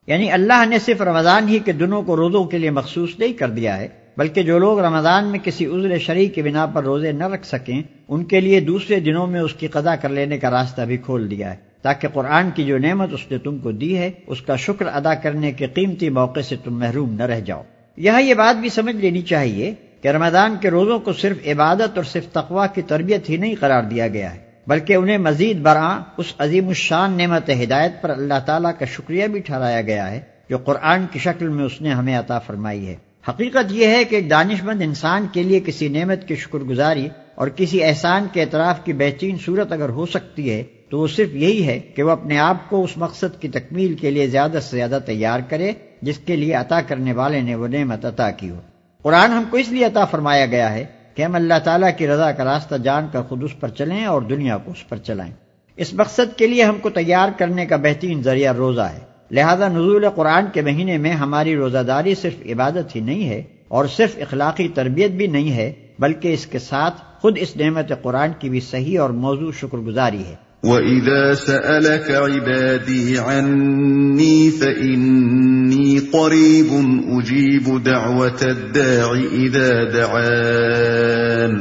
یعنی 0.07 0.31
اللہ 0.31 0.65
نے 0.67 0.79
صرف 0.79 1.03
رمضان 1.03 1.49
ہی 1.49 1.59
کے 1.59 1.73
دنوں 1.73 2.03
کو 2.03 2.17
روزوں 2.17 2.45
کے 2.45 2.59
لیے 2.59 2.71
مخصوص 2.71 3.11
نہیں 3.19 3.33
کر 3.33 3.51
دیا 3.51 3.77
ہے، 3.77 3.89
بلکہ 4.17 4.43
جو 4.43 4.59
لوگ 4.59 4.81
رمضان 4.81 5.25
میں 5.25 5.39
کسی 5.39 5.67
عذر 5.67 5.99
شرعی 5.99 6.27
کے 6.27 6.43
بنا 6.43 6.67
پر 6.67 6.85
روزے 6.85 7.13
نہ 7.13 7.29
رکھ 7.29 7.47
سکیں، 7.47 7.83
ان 8.09 8.25
کے 8.25 8.41
لیے 8.41 8.61
دوسرے 8.61 9.01
دنوں 9.01 9.27
میں 9.27 9.41
اس 9.41 9.55
کی 9.55 9.67
قضا 9.67 9.97
کر 9.97 10.09
لینے 10.09 10.39
کا 10.39 10.51
راستہ 10.51 10.83
بھی 10.83 10.97
کھول 10.97 11.31
دیا 11.31 11.51
ہے، 11.51 11.57
تاکہ 11.83 12.09
قرآن 12.09 12.51
کی 12.51 12.65
جو 12.65 12.79
نعمت 12.79 13.09
اس 13.13 13.21
نے 13.31 13.39
تم 13.39 13.59
کو 13.59 13.73
دی 13.73 13.99
ہے، 13.99 14.11
اس 14.27 14.43
کا 14.43 14.57
شکر 14.57 14.87
ادا 14.87 15.15
کرنے 15.15 15.53
کے 15.53 15.67
قیمتی 15.67 16.09
موقع 16.09 16.41
سے 16.41 16.57
تم 16.65 16.79
محروم 16.79 17.15
نہ 17.15 17.23
رہ 17.23 17.41
جاؤ۔ 17.41 17.63
یہاں 17.97 18.21
یہ 18.21 18.35
بات 18.35 18.61
بھی 18.61 18.69
سمجھ 18.69 18.97
لینی 18.97 19.23
چاہیے 19.23 19.75
کہ 20.03 20.09
رمضان 20.09 20.57
کے 20.61 20.71
روزوں 20.71 20.99
کو 20.99 21.13
صرف 21.13 21.37
عبادت 21.47 21.97
اور 21.97 22.05
صرف 22.05 22.27
تقوا 22.33 22.67
کی 22.67 22.83
تربیت 22.83 23.31
ہی 23.31 23.37
نہیں 23.37 23.55
قرار 23.61 23.83
دیا 23.83 24.09
گیا 24.09 24.35
ہے۔ 24.35 24.44
بلکہ 24.67 24.95
انہیں 24.95 25.19
مزید 25.19 25.61
برآں 25.61 26.01
اس 26.17 26.33
عظیم 26.39 26.69
الشان 26.69 27.19
نعمت 27.19 27.51
ہدایت 27.63 28.03
پر 28.03 28.11
اللہ 28.11 28.39
تعالیٰ 28.47 28.71
کا 28.79 28.85
شکریہ 28.85 29.27
بھی 29.27 29.41
ٹھہرایا 29.41 29.81
گیا 29.81 30.11
ہے، 30.11 30.21
جو 30.49 30.59
قرآن 30.59 31.07
کی 31.13 31.19
شکل 31.19 31.49
میں 31.49 31.65
اس 31.65 31.81
نے 31.81 31.91
ہمیں 31.91 32.19
عطا 32.19 32.39
فرمائی 32.39 32.89
ہے۔ 32.89 32.97
حقیقت 33.29 33.73
یہ 33.73 33.87
ہے 33.87 34.05
کہ 34.05 34.17
ایک 34.17 34.31
دانش 34.31 34.63
مند 34.65 34.83
انسان 34.83 35.27
کے 35.33 35.43
لیے 35.43 35.61
کسی 35.61 35.89
نعمت 35.89 36.29
کی 36.29 36.37
شکر 36.37 36.59
گزاری 36.59 37.09
اور 37.35 37.49
کسی 37.49 37.85
احسان 37.85 38.27
کے 38.33 38.41
اعتراف 38.41 38.85
کی 38.85 38.93
بہترین 38.93 39.37
صورت 39.45 39.73
اگر 39.73 39.89
ہو 39.89 40.07
سکتی 40.07 40.51
ہے، 40.51 40.63
تو 40.91 40.99
وہ 40.99 41.07
صرف 41.07 41.35
یہی 41.35 41.67
ہے 41.67 41.79
کہ 41.79 42.03
وہ 42.03 42.11
اپنے 42.11 42.39
آپ 42.39 42.71
کو 42.71 42.85
اس 42.85 42.97
مقصد 42.97 43.41
کی 43.41 43.49
تکمیل 43.49 43.95
کے 43.95 44.11
لیے 44.11 44.27
زیادہ 44.27 44.59
سے 44.63 44.77
زیادہ 44.77 44.99
تیار 45.07 45.41
کرے، 45.49 45.73
جس 46.03 46.19
کے 46.19 46.37
لیے 46.37 46.55
عطا 46.55 46.81
کرنے 46.81 47.13
والے 47.13 47.41
نے 47.41 47.55
وہ 47.55 47.69
نعمت 47.69 48.05
عطا 48.05 48.31
کی 48.31 48.51
ہو۔ 48.51 48.61
قرآن 49.03 49.31
ہم 49.31 49.45
کو 49.51 49.57
اس 49.57 49.69
لیے 49.69 49.85
عطا 49.85 50.05
فرمایا 50.05 50.47
گیا 50.47 50.73
ہے 50.75 50.85
کہ 51.15 51.23
ہم 51.23 51.35
اللہ 51.35 51.55
تعالیٰ 51.65 51.91
کی 51.97 52.07
رضا 52.07 52.33
کا 52.33 52.45
راستہ 52.45 52.75
جان 52.75 53.07
کر 53.13 53.23
خود 53.23 53.43
اس 53.43 53.61
پر 53.61 53.69
چلیں 53.69 54.05
اور 54.05 54.23
دنیا 54.23 54.57
کو 54.57 54.71
اس 54.71 54.89
پر 54.89 54.97
چلائیں۔ 54.97 55.33
اس 55.77 55.95
مقصد 55.95 56.37
کے 56.37 56.47
لیے 56.47 56.65
ہم 56.65 56.79
کو 56.79 56.91
تیار 56.91 57.29
کرنے 57.39 57.67
کا 57.67 57.77
بہترین 57.77 58.23
ذریعہ 58.23 58.53
روزہ 58.53 58.81
ہے۔ 58.81 58.99
لہذا 59.31 59.69
نزول 59.69 60.07
قرآن 60.15 60.45
کے 60.53 60.63
مہینے 60.63 60.99
میں 60.99 61.13
ہماری 61.13 61.57
روزہ 61.57 61.79
داری 61.79 62.15
صرف 62.15 62.35
عبادت 62.47 62.97
ہی 62.97 63.01
نہیں 63.01 63.29
ہے 63.29 63.43
اور 63.69 63.85
صرف 63.87 64.19
اخلاقی 64.21 64.69
تربیت 64.69 65.11
بھی 65.11 65.27
نہیں 65.27 65.53
ہے، 65.53 65.73
بلکہ 65.99 66.35
اس 66.35 66.47
کے 66.47 66.59
ساتھ 66.59 67.03
خود 67.21 67.39
اس 67.41 67.57
نعمت 67.57 67.93
قرآن 68.03 68.31
کی 68.39 68.49
بھی 68.49 68.61
صحیح 68.61 69.01
اور 69.01 69.11
موضوع 69.11 69.53
شکر 69.53 69.79
گزاری 69.79 70.25
ہے۔ 70.27 70.44
وَإِذَا 70.65 71.35
سَأَلَكَ 71.35 72.11
عِبَادِي 72.11 73.19
عَنِّي 73.19 74.51
فَإِنِّي 74.51 75.99
قَرِيبٌ 75.99 76.71
أُجِيبُ 77.19 77.85
دَعْوَةَ 77.85 78.43
الدَّاعِ 78.43 79.23
إِذَا 79.33 79.85
دَعَانِ 79.85 81.61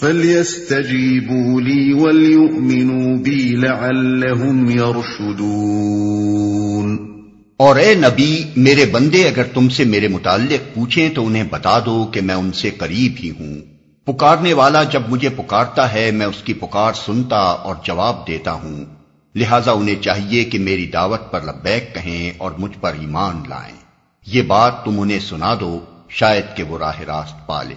فَلْيَسْتَجِيبُوا 0.00 1.60
لِي 1.60 1.92
وَلْيُؤْمِنُوا 1.92 3.18
بِي 3.18 3.56
لَعَلَّهُمْ 3.56 4.70
يَرْشُدُونَ 4.70 6.96
اور 7.56 7.76
اے 7.76 7.94
نبی، 7.94 8.42
میرے 8.56 8.84
بندے، 8.92 9.28
اگر 9.28 9.42
تم 9.54 9.68
سے 9.68 9.84
میرے 9.84 10.08
متعلق 10.08 10.74
پوچھیں 10.74 11.08
تو 11.08 11.26
انہیں 11.26 11.44
بتا 11.50 11.78
دو 11.86 12.10
کہ 12.12 12.20
میں 12.20 12.34
ان 12.34 12.52
سے 12.52 12.70
قریب 12.70 13.12
ہی 13.24 13.30
ہوں۔ 13.30 13.77
پکارنے 14.08 14.52
والا 14.52 14.82
جب 14.82 15.02
مجھے 15.08 15.28
پکارتا 15.28 15.92
ہے، 15.92 16.10
میں 16.10 16.26
اس 16.26 16.42
کی 16.42 16.54
پکار 16.54 16.92
سنتا 16.92 17.36
اور 17.36 17.74
جواب 17.84 18.26
دیتا 18.26 18.52
ہوں۔ 18.52 18.84
لہذا 19.34 19.72
انہیں 19.72 20.02
چاہیے 20.02 20.44
کہ 20.44 20.58
میری 20.58 20.86
دعوت 20.86 21.32
پر 21.32 21.40
لبیک 21.42 21.94
کہیں 21.94 22.32
اور 22.38 22.50
مجھ 22.58 22.78
پر 22.80 22.92
ایمان 23.00 23.42
لائیں۔ 23.48 23.76
یہ 24.26 24.42
بات 24.42 24.84
تم 24.84 25.00
انہیں 25.00 25.18
سنا 25.18 25.54
دو، 25.60 25.80
شاید 26.08 26.44
کہ 26.56 26.62
وہ 26.62 26.78
راہ 26.78 27.00
راست 27.00 27.46
پالے 27.46 27.74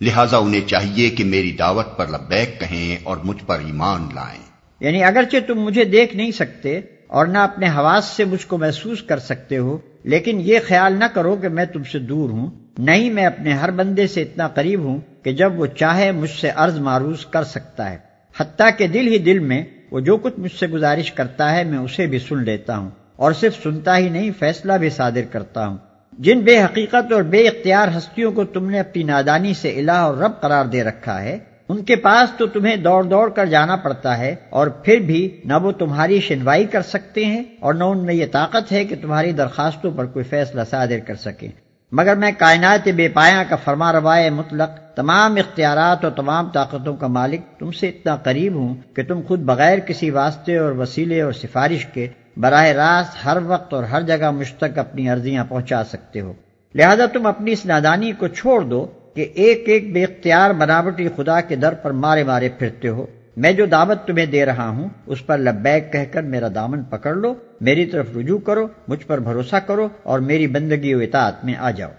لہذا 0.00 0.36
انہیں 0.36 0.68
چاہیے 0.68 1.10
کہ 1.10 1.24
میری 1.24 1.52
دعوت 1.52 1.96
پر 1.96 2.06
لبیک 2.06 2.60
کہیں 2.60 2.96
اور 3.02 3.16
مجھ 3.24 3.44
پر 3.46 3.58
ایمان 3.58 4.08
لائیں۔ 4.14 4.42
یعنی 4.80 5.04
اگرچہ 5.04 5.36
تم 5.46 5.54
مجھے 5.54 5.84
دیکھ 5.84 6.16
نہیں 6.16 6.30
سکتے 6.30 6.80
اور 7.06 7.26
نہ 7.26 7.38
اپنے 7.38 7.68
حواس 7.68 8.04
سے 8.04 8.24
مجھ 8.24 8.46
کو 8.46 8.58
محسوس 8.58 9.02
کر 9.02 9.18
سکتے 9.18 9.58
ہو، 9.58 9.78
لیکن 10.04 10.40
یہ 10.40 10.58
خیال 10.68 10.92
نہ 10.92 11.04
کرو 11.04 11.36
کہ 11.36 11.48
میں 11.48 11.64
تم 11.64 11.82
سے 11.84 11.98
دور 11.98 12.30
ہوں۔ 12.30 12.50
نہیں، 12.78 13.10
میں 13.10 13.26
اپنے 13.26 13.52
ہر 13.52 13.70
بندے 13.70 14.06
سے 14.06 14.22
اتنا 14.22 14.48
قریب 14.48 14.80
ہوں 14.80 15.00
کہ 15.24 15.32
جب 15.32 15.60
وہ 15.60 15.66
چاہے 15.76 16.10
مجھ 16.12 16.30
سے 16.30 16.50
عرض 16.56 16.78
معروض 16.80 17.24
کر 17.26 17.44
سکتا 17.46 17.90
ہے، 17.90 17.96
حتیٰ 18.34 18.70
کہ 18.78 18.86
دل 18.88 19.06
ہی 19.08 19.18
دل 19.20 19.38
میں 19.40 19.62
وہ 19.92 20.00
جو 20.00 20.16
کچھ 20.16 20.40
مجھ 20.40 20.52
سے 20.52 20.66
گزارش 20.66 21.10
کرتا 21.12 21.52
ہے 21.52 21.64
میں 21.64 21.78
اسے 21.78 22.06
بھی 22.06 22.18
سن 22.18 22.42
لیتا 22.44 22.76
ہوں، 22.76 22.90
اور 23.16 23.32
صرف 23.40 23.62
سنتا 23.62 23.96
ہی 23.96 24.08
نہیں، 24.08 24.30
فیصلہ 24.38 24.72
بھی 24.72 24.90
صادر 24.90 25.24
کرتا 25.30 25.66
ہوں۔ 25.66 25.76
جن 26.18 26.40
بے 26.40 26.58
حقیقت 26.62 27.12
اور 27.12 27.22
بے 27.24 27.46
اختیار 27.48 27.88
ہستیوں 27.88 28.32
کو 28.32 28.44
تم 28.46 28.68
نے 28.70 28.80
اپنی 28.80 29.02
نادانی 29.02 29.54
سے 29.54 29.70
الہ 29.70 29.98
اور 30.00 30.14
رب 30.14 30.40
قرار 30.40 30.64
دے 30.64 30.82
رکھا 30.84 31.20
ہے، 31.22 31.38
ان 31.68 31.82
کے 31.84 31.96
پاس 31.98 32.30
تو 32.38 32.46
تمہیں 32.46 32.76
دوڑ 32.78 33.02
دوڑ 33.04 33.28
کر 33.30 33.46
جانا 33.46 33.76
پڑتا 33.76 34.16
ہے، 34.18 34.34
اور 34.50 34.66
پھر 34.84 34.98
بھی 35.06 35.20
نہ 35.44 35.58
وہ 35.62 35.72
تمہاری 35.78 36.20
شنوائی 36.20 36.64
کر 36.64 36.82
سکتے 36.86 37.24
ہیں، 37.24 37.42
اور 37.60 37.74
نہ 37.74 37.84
ان 37.84 38.04
میں 38.06 38.14
یہ 38.14 38.26
طاقت 38.32 38.72
ہے 38.72 38.84
کہ 38.84 38.96
تمہاری 39.02 39.32
درخواستوں 39.32 39.90
پر 39.90 40.06
کوئی 40.06 40.24
فیصلہ 40.24 40.62
صادر 40.70 40.98
کر 41.06 41.14
سکیں۔ 41.20 41.48
مگر 41.92 42.16
میں 42.16 42.30
کائنات 42.38 42.88
بے 42.96 43.08
پایا 43.08 43.42
کا 43.48 43.56
فرما 43.56 43.92
روائے 43.92 44.28
مطلق 44.30 44.78
تمام 44.94 45.36
اختیارات 45.36 46.04
اور 46.04 46.12
تمام 46.12 46.48
طاقتوں 46.48 46.96
کا 46.96 47.06
مالک، 47.06 47.40
تم 47.58 47.72
سے 47.72 47.88
اتنا 47.88 48.16
قریب 48.16 48.54
ہوں 48.54 48.74
کہ 48.94 49.02
تم 49.02 49.20
خود 49.28 49.40
بغیر 49.40 49.78
کسی 49.78 50.10
واسطے 50.10 50.56
اور 50.56 50.72
وسیلے 50.72 51.22
اور 51.22 51.32
سفارش 51.32 51.86
کے 51.86 52.08
براہ 52.36 52.66
راست 52.66 53.26
ہر 53.26 53.36
وقت 53.46 53.74
اور 53.74 53.84
ہر 53.84 54.02
جگہ 54.02 54.30
مشتق 54.30 54.78
اپنی 54.78 55.08
عرضیاں 55.08 55.44
پہنچا 55.48 55.84
سکتے 55.84 56.20
ہو۔ 56.20 56.32
لہذا 56.74 57.06
تم 57.06 57.26
اپنی 57.26 57.52
اس 57.52 57.66
نادانی 57.66 58.12
کو 58.12 58.28
چھوڑ 58.28 58.60
دو 58.60 58.86
کہ 59.14 59.28
ایک 59.34 59.64
ایک 59.66 59.92
بے 59.92 60.04
اختیار 60.04 60.50
بناوٹی 60.50 61.08
خدا 61.16 61.40
کے 61.40 61.56
در 61.56 61.74
پر 61.74 61.90
مارے 61.90 62.24
مارے 62.24 62.48
پھرتے 62.48 62.88
ہو۔ 62.88 63.06
میں 63.36 63.52
جو 63.52 63.66
دعوت 63.66 64.06
تمہیں 64.06 64.26
دے 64.26 64.46
رہا 64.46 64.68
ہوں، 64.68 64.88
اس 65.06 65.26
پر 65.26 65.38
لبیک 65.38 65.92
کہہ 65.92 66.12
کر 66.12 66.22
میرا 66.22 66.48
دامن 66.54 66.82
پکڑ 66.82 67.14
لو، 67.14 67.34
میری 67.60 67.86
طرف 67.86 68.06
رجوع 68.16 68.38
کرو، 68.38 68.66
مجھ 68.88 69.06
پر 69.06 69.18
بھروسہ 69.18 69.56
کرو 69.56 69.88
اور 70.02 70.18
میری 70.18 70.46
بندگی 70.46 70.94
و 70.94 70.98
اطاعت 70.98 71.44
میں 71.44 71.54
آ 71.58 71.70
جاؤ۔ 71.70 71.90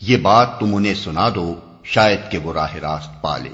یہ 0.00 0.16
بات 0.16 0.58
تم 0.60 0.74
انہیں 0.74 0.94
سنا 0.94 1.28
دو 1.34 1.54
شاید 1.94 2.18
کہ 2.30 2.38
وہ 2.38 2.52
راہ 2.52 2.76
راست 2.82 3.22
پالے 3.22 3.48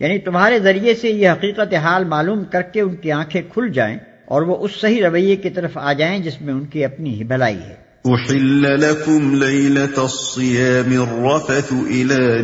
یعنی 0.00 0.18
تمہارے 0.18 0.60
ذریعے 0.60 0.94
سے 0.94 1.10
یہ 1.10 1.28
حقیقت 1.28 1.74
حال 1.74 2.04
معلوم 2.04 2.44
کر 2.44 2.62
کے 2.62 2.80
ان 2.80 2.96
کی 2.96 3.12
آنکھیں 3.12 3.42
کھل 3.52 3.68
جائیں 3.68 3.98
اور 4.26 4.42
وہ 4.42 4.56
اس 4.60 4.80
صحیح 4.80 5.08
رویے 5.08 5.36
کی 5.36 5.50
طرف 5.50 5.70
آ 5.74 5.92
جائیں 5.92 6.18
جس 6.18 6.40
میں 6.40 6.54
ان 6.54 6.64
کی 6.64 6.84
اپنی 6.84 7.14
ہی 7.14 7.24
بھلائی 7.24 7.56
ہے۔ 7.56 7.86
أحل 8.06 8.80
لكم 8.80 9.34
ليلة 9.34 9.98
الصيام 9.98 11.02
الرفث 11.02 11.72
إلى 11.72 12.42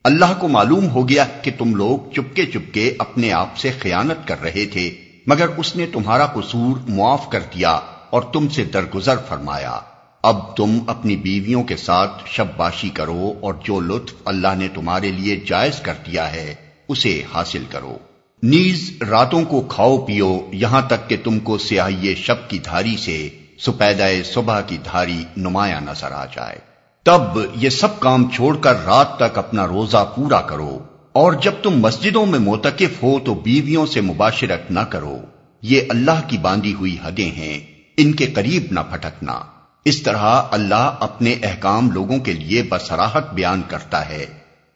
اللہ 0.05 0.33
کو 0.39 0.49
معلوم 0.49 0.89
ہو 0.89 1.09
گیا 1.09 1.25
کہ 1.43 1.51
تم 1.59 1.75
لوگ 1.75 2.13
چپکے 2.13 2.47
چپکے 2.47 2.95
اپنے 2.99 3.33
آپ 3.33 3.59
سے 3.59 3.71
خیانت 3.81 4.29
کر 4.29 4.43
رہے 4.43 4.65
تھے، 4.73 4.91
مگر 5.27 5.47
اس 5.57 5.77
نے 5.77 5.87
تمہارا 5.93 6.27
قصور 6.27 6.77
معاف 6.89 7.31
کر 7.31 7.41
دیا۔ 7.41 7.81
اور 8.11 8.23
تم 8.23 8.49
سے 8.49 8.65
درگزر 8.65 9.17
فرمایا، 9.29 9.81
اب 10.23 10.57
تم 10.57 10.79
اپنی 10.87 11.17
بیویوں 11.17 11.65
کے 11.65 11.77
ساتھ 11.77 12.23
شب 12.27 12.47
باشی 12.57 12.89
کرو 12.89 13.33
اور 13.41 13.55
جو 13.65 13.81
لطف 13.81 14.15
اللہ 14.25 14.55
نے 14.57 14.69
تمہارے 14.69 15.13
لیے 15.13 15.41
جائز 15.47 15.81
کر 15.81 15.93
دیا 16.07 16.33
ہے، 16.33 16.55
اسے 16.89 17.23
حاصل 17.35 17.65
کرو۔ 17.71 17.99
نیز 18.43 18.99
راتوں 19.11 19.45
کو 19.45 19.61
کھاؤ 19.61 19.99
پیو، 19.99 20.41
یہاں 20.53 20.83
تک 20.83 21.09
کہ 21.09 21.17
تم 21.25 21.39
کو 21.39 21.59
سیاہی 21.59 22.15
شب 22.15 22.49
کی 22.49 22.59
دھاری 22.59 22.97
سے 22.97 23.29
سپیدہ 23.59 24.09
صبح 24.25 24.61
کی 24.61 24.77
دھاری 24.85 25.25
نمایاں 25.37 25.81
نظر 25.81 26.13
آ 26.13 26.25
جائے۔ 26.25 26.59
تب 27.05 27.21
یہ 27.55 27.69
سب 27.69 28.01
کام 28.01 28.31
چھوڑ 28.31 28.57
کر 28.57 28.85
رات 28.85 29.17
تک 29.17 29.39
اپنا 29.39 29.67
روزہ 29.67 30.13
پورا 30.17 30.41
کرو۔ 30.41 30.79
اور 31.13 31.33
جب 31.33 31.53
تم 31.63 31.71
مسجدوں 31.71 32.27
میں 32.27 32.39
موتقف 32.39 33.03
ہو 33.03 33.19
تو 33.25 33.35
بیویوں 33.35 33.87
سے 33.87 34.01
مباشرت 34.01 34.71
نہ 34.71 34.81
کرو۔ 34.81 35.19
یہ 35.63 35.81
اللہ 35.89 36.21
کی 36.29 36.39
باندھی 36.39 36.75
ہوئی 36.75 36.97
حدیں 37.05 37.31
ہیں۔ 37.31 37.78
ان 38.01 38.13
کے 38.13 38.27
قریب 38.27 38.65
نہ 38.71 38.81
پھٹکنا 38.91 39.41
اس 39.85 40.03
طرح 40.03 40.43
اللہ 40.51 40.97
اپنے 41.01 41.35
احکام 41.43 41.91
لوگوں 41.91 42.19
کے 42.19 42.33
لیے 42.33 42.63
بسراہت 42.63 43.35
بیان 43.35 43.63
کرتا 43.69 44.09
ہے۔ 44.09 44.27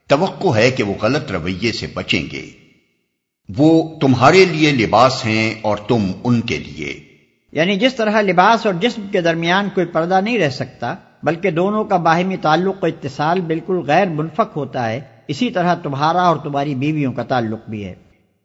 توقع 0.06 0.56
ہے 0.56 0.70
کہ 0.70 0.82
وہ 0.82 0.94
غلط 1.02 1.32
رویے 1.32 1.72
سے 1.72 1.86
بچیں 1.94 2.22
گے۔ 2.32 2.50
وہ 3.56 3.98
تمہارے 4.00 4.44
لیے 4.44 4.70
لباس 4.70 5.26
ہیں 5.26 5.54
اور 5.62 5.76
تم 5.76 6.06
ان 6.24 6.40
کے 6.40 6.58
لیے۔ 6.58 7.04
یعنی 7.52 7.76
جس 7.78 7.94
طرح 7.94 8.20
لباس 8.20 8.66
اور 8.66 8.74
جسم 8.74 9.02
کے 9.12 9.20
درمیان 9.20 9.68
کوئی 9.74 9.86
پردہ 9.86 10.20
نہیں 10.20 10.38
رہ 10.38 10.50
سکتا 10.50 10.94
بلکہ 11.22 11.50
دونوں 11.50 11.84
کا 11.84 11.96
باہمی 11.96 12.36
تعلق 12.36 12.84
و 12.84 12.86
اتصال 12.86 13.40
بالکل 13.40 13.76
غیر 13.86 14.06
منفق 14.06 14.56
ہوتا 14.56 14.88
ہے 14.88 15.00
اسی 15.28 15.50
طرح 15.50 15.74
تمہارا 15.74 16.22
اور 16.22 16.36
تمہاری 16.36 16.74
بیویوں 16.74 17.12
کا 17.12 17.22
تعلق 17.22 17.68
بھی 17.68 17.84
ہے۔ 17.84 17.94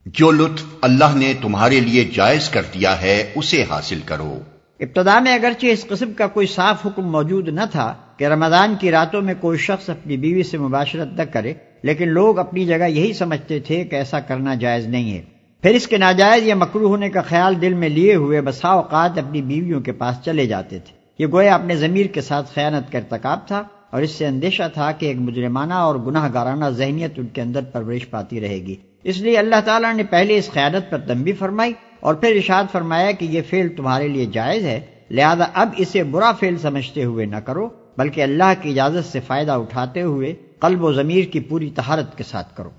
جو 0.06 0.32
لطف 0.32 0.64
اللہ 0.82 1.16
نے 1.16 1.34
تمہارے 1.42 1.80
لیے 1.80 2.04
جائز 2.04 2.50
کر 2.50 2.62
دیا 2.62 3.02
ہے 3.02 3.32
اسے 3.36 3.64
حاصل 3.70 4.00
کرو۔ 4.06 4.40
ابتدا 4.80 5.20
میں 5.20 5.34
اگرچہ 5.34 5.66
اس 5.66 5.88
قسم 5.88 6.14
کا 6.14 6.28
کوئی 6.28 6.48
صاف 6.48 6.86
حکم 6.86 7.12
موجود 7.12 7.50
نہ 7.50 7.62
تھا 7.72 7.96
کہ 8.18 8.26
رمضان 8.26 8.76
کی 8.80 8.92
راتوں 8.92 9.22
میں 9.22 9.34
کوئی 9.40 9.58
شخص 9.58 9.90
اپنی 9.90 10.18
بیوی 10.18 10.44
سے 10.44 10.58
مباشرت 10.58 11.08
نہ 11.14 11.24
کرے، 11.24 11.54
لیکن 11.84 12.10
لوگ 12.10 12.40
اپنی 12.40 12.66
جگہ 12.66 12.90
یہی 12.90 13.14
سمجھتے 13.14 13.60
تھے 13.60 13.84
کہ 13.84 13.96
ایسا 13.96 14.20
کرنا 14.20 14.54
جائز 14.54 14.88
نہیں 14.88 15.18
ہے۔ 15.18 15.22
پھر 15.62 15.72
اس 15.72 15.88
کے 15.88 15.98
ناجائز 15.98 16.48
یا 16.48 16.56
مکرو 16.56 16.88
ہونے 16.88 17.10
کا 17.10 17.22
خیال 17.22 17.62
دل 17.62 17.74
میں 17.74 17.90
لیے 17.90 18.16
ہوئے 18.16 18.42
بسا 18.42 18.68
اوقات 18.68 19.18
اپنی 19.18 19.42
بیویوں 19.42 19.82
کے 19.82 19.92
پاس 19.92 20.16
چلے 20.26 20.46
جاتے 20.46 20.80
تھے۔ 20.80 20.96
یہ 21.20 21.28
گویا 21.32 21.56
اپنے 21.56 21.76
ضمیر 21.76 22.06
کے 22.06 22.22
ساتھ 22.22 22.54
خیانت 22.54 22.92
کا 22.92 22.98
ارتکاب 22.98 23.48
تھا 23.48 23.64
اور 23.92 24.02
اس 24.02 24.12
سے 24.12 24.28
اندیشہ 24.28 24.64
تھا 24.74 24.92
کہ 24.92 25.06
ایک 25.06 25.18
مجرمانہ 25.18 25.74
اور 25.74 25.96
گناہ 25.96 26.30
گارانہ 26.34 26.66
ذہنیت 26.70 27.12
ان 27.18 27.28
کے 27.28 27.42
اندر 27.42 27.62
پرورش 27.62 28.10
پاتی 28.10 28.42
رہے 28.42 28.58
گی۔ 28.58 28.76
اس 29.04 29.18
لیے 29.18 29.38
اللہ 29.38 29.62
تعالیٰ 29.66 29.94
نے 29.94 30.04
پہلے 30.04 30.38
اس 30.38 30.52
خیانت 30.54 30.92
پر 30.92 30.98
تنبی 30.98 31.32
فرمائی 31.32 31.74
اور 32.00 32.16
پھر 32.16 32.32
ارشاد 32.36 32.64
فرمایا 32.72 33.12
کہ 33.12 33.26
یہ 33.26 33.42
فعل 33.50 33.70
تمہارے 33.70 34.08
لیے 34.08 34.26
جائز 34.26 34.66
ہے 34.66 34.80
لہذا 35.12 35.46
اب 35.54 35.70
اسے 35.78 36.04
برا 36.04 36.32
فعل 36.32 36.58
سمجھتے 36.58 37.04
ہوئے 37.04 37.26
نہ 37.26 37.36
کرو 37.36 37.70
بلکہ 37.98 38.22
اللہ 38.22 38.54
کی 38.62 38.70
اجازت 38.70 39.12
سے 39.12 39.20
فائدہ 39.20 39.52
اٹھاتے 39.52 40.02
ہوئے 40.02 40.34
قلب 40.60 40.84
و 40.84 40.94
ضمیر 40.94 41.26
کی 41.26 41.40
پوری 41.40 41.70
تہارت 41.70 42.18
کے 42.18 42.24
ساتھ 42.24 42.58
کرو۔ 42.58 42.70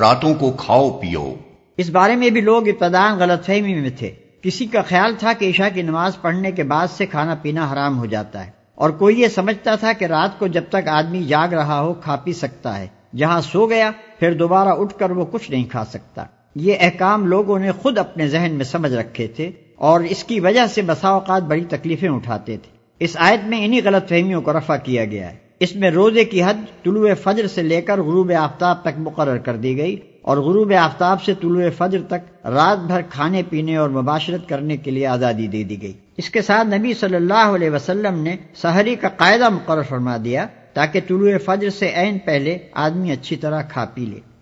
راتوں 0.00 0.34
کو 0.34 0.52
کھاؤ 0.52 0.90
پیو۔ 0.90 1.34
اس 1.76 1.90
بارے 1.90 2.16
میں 2.16 2.30
بھی 2.30 2.40
لوگ 2.40 2.68
ابتدان 2.68 3.18
غلط 3.18 3.46
فہمی 3.46 3.74
میں 3.74 3.90
تھے۔ 3.90 4.14
کسی 4.42 4.66
کا 4.66 4.82
خیال 4.82 5.14
تھا 5.18 5.32
کہ 5.32 5.50
عشاء 5.50 5.68
کی 5.74 5.82
نماز 5.82 6.20
پڑھنے 6.20 6.52
کے 6.52 6.62
بعد 6.62 6.86
سے 6.90 7.06
کھانا 7.06 7.34
پینا 7.34 7.72
حرام 7.72 7.98
ہو 7.98 8.06
جاتا 8.06 8.46
ہے 8.46 8.50
اور 8.74 8.90
کوئی 8.90 9.20
یہ 9.20 9.28
سمجھتا 9.28 9.74
تھا 9.74 9.92
کہ 9.92 10.04
رات 10.04 10.38
کو 10.38 10.46
جب 10.46 10.64
تک 10.68 10.88
آدمی 10.88 11.24
جاگ 11.24 11.48
رہا 11.48 11.80
ہو 11.80 11.94
کھا 11.94 12.16
پی 12.16 12.32
سکتا 12.32 12.78
ہے۔ 12.78 12.86
جہاں 13.16 13.40
سو 13.40 13.66
گیا 13.66 13.90
پھر 14.18 14.32
دوبارہ 14.32 14.68
اٹھ 14.68 14.98
کر 14.98 15.10
وہ 15.10 15.24
کچھ 15.30 15.50
نہیں 15.50 15.64
کھا 15.64 15.84
سکتا۔ 15.84 16.24
یہ 16.54 16.74
احکام 16.80 17.26
لوگوں 17.26 17.58
نے 17.58 17.72
خود 17.72 17.98
اپنے 17.98 18.28
ذہن 18.28 18.54
میں 18.54 18.64
سمجھ 18.64 18.92
رکھے 18.92 19.26
تھے 19.26 19.50
اور 19.76 20.00
اس 20.00 20.24
کی 20.24 20.40
وجہ 20.40 20.66
سے 20.66 20.82
بسا 20.82 21.08
اوقات 21.08 21.42
بڑی 21.42 21.64
تکلیفیں 21.68 22.08
اٹھاتے 22.08 22.56
تھے۔ 22.62 22.76
اس 23.00 23.16
آیت 23.20 23.40
میں 23.44 23.64
انہی 23.64 23.80
غلط 23.84 24.08
فہمیوں 24.08 24.42
کو 24.42 24.52
رفع 24.52 24.76
کیا 24.76 25.04
گیا 25.04 25.32
ہے۔ 25.32 25.36
اس 25.60 25.76
میں 25.76 25.90
روزے 25.90 26.24
کی 26.24 26.42
حد 26.42 26.84
طلوع 26.84 27.14
فجر 27.22 27.46
سے 27.46 27.62
لے 27.62 27.80
کر 27.80 28.00
غروب 28.00 28.32
آفتاب 28.38 28.82
تک 28.82 28.98
مقرر 28.98 29.38
کر 29.38 29.56
دی 29.56 29.76
گئی 29.76 29.96
اور 30.22 30.36
غروب 30.36 30.72
آفتاب 30.80 31.22
سے 31.22 31.34
طلوع 31.34 31.62
فجر 31.78 32.02
تک 32.08 32.46
رات 32.46 32.78
بھر 32.78 33.00
کھانے 33.10 33.42
پینے 33.48 33.76
اور 33.76 33.90
مباشرت 33.90 34.48
کرنے 34.48 34.76
کے 34.76 34.90
لیے 34.90 35.06
آزادی 35.06 35.46
دے 35.46 35.62
دی 35.62 35.82
گئی۔ 35.82 35.92
اس 36.16 36.30
کے 36.30 36.42
ساتھ 36.42 36.74
نبی 36.74 36.94
صلی 36.94 37.16
اللہ 37.16 37.50
علیہ 37.54 37.70
وسلم 37.70 38.22
نے 38.22 38.36
سحری 38.54 38.94
کا 38.94 39.08
قاعدہ 39.08 39.48
مقرر 39.48 39.82
فرما 39.82 40.16
دیا 40.24 40.46
تاکہ 40.72 41.00
طلوع 41.08 41.30
فجر 41.44 41.70
سے 41.70 41.92
عین 41.94 42.18
پہلے 42.18 42.58
آدمی 42.72 43.12
اچھی 43.12 43.36
طرح 43.36 43.62
کھا 43.62 43.84
پی 43.84 44.06
لے۔ 44.06 44.33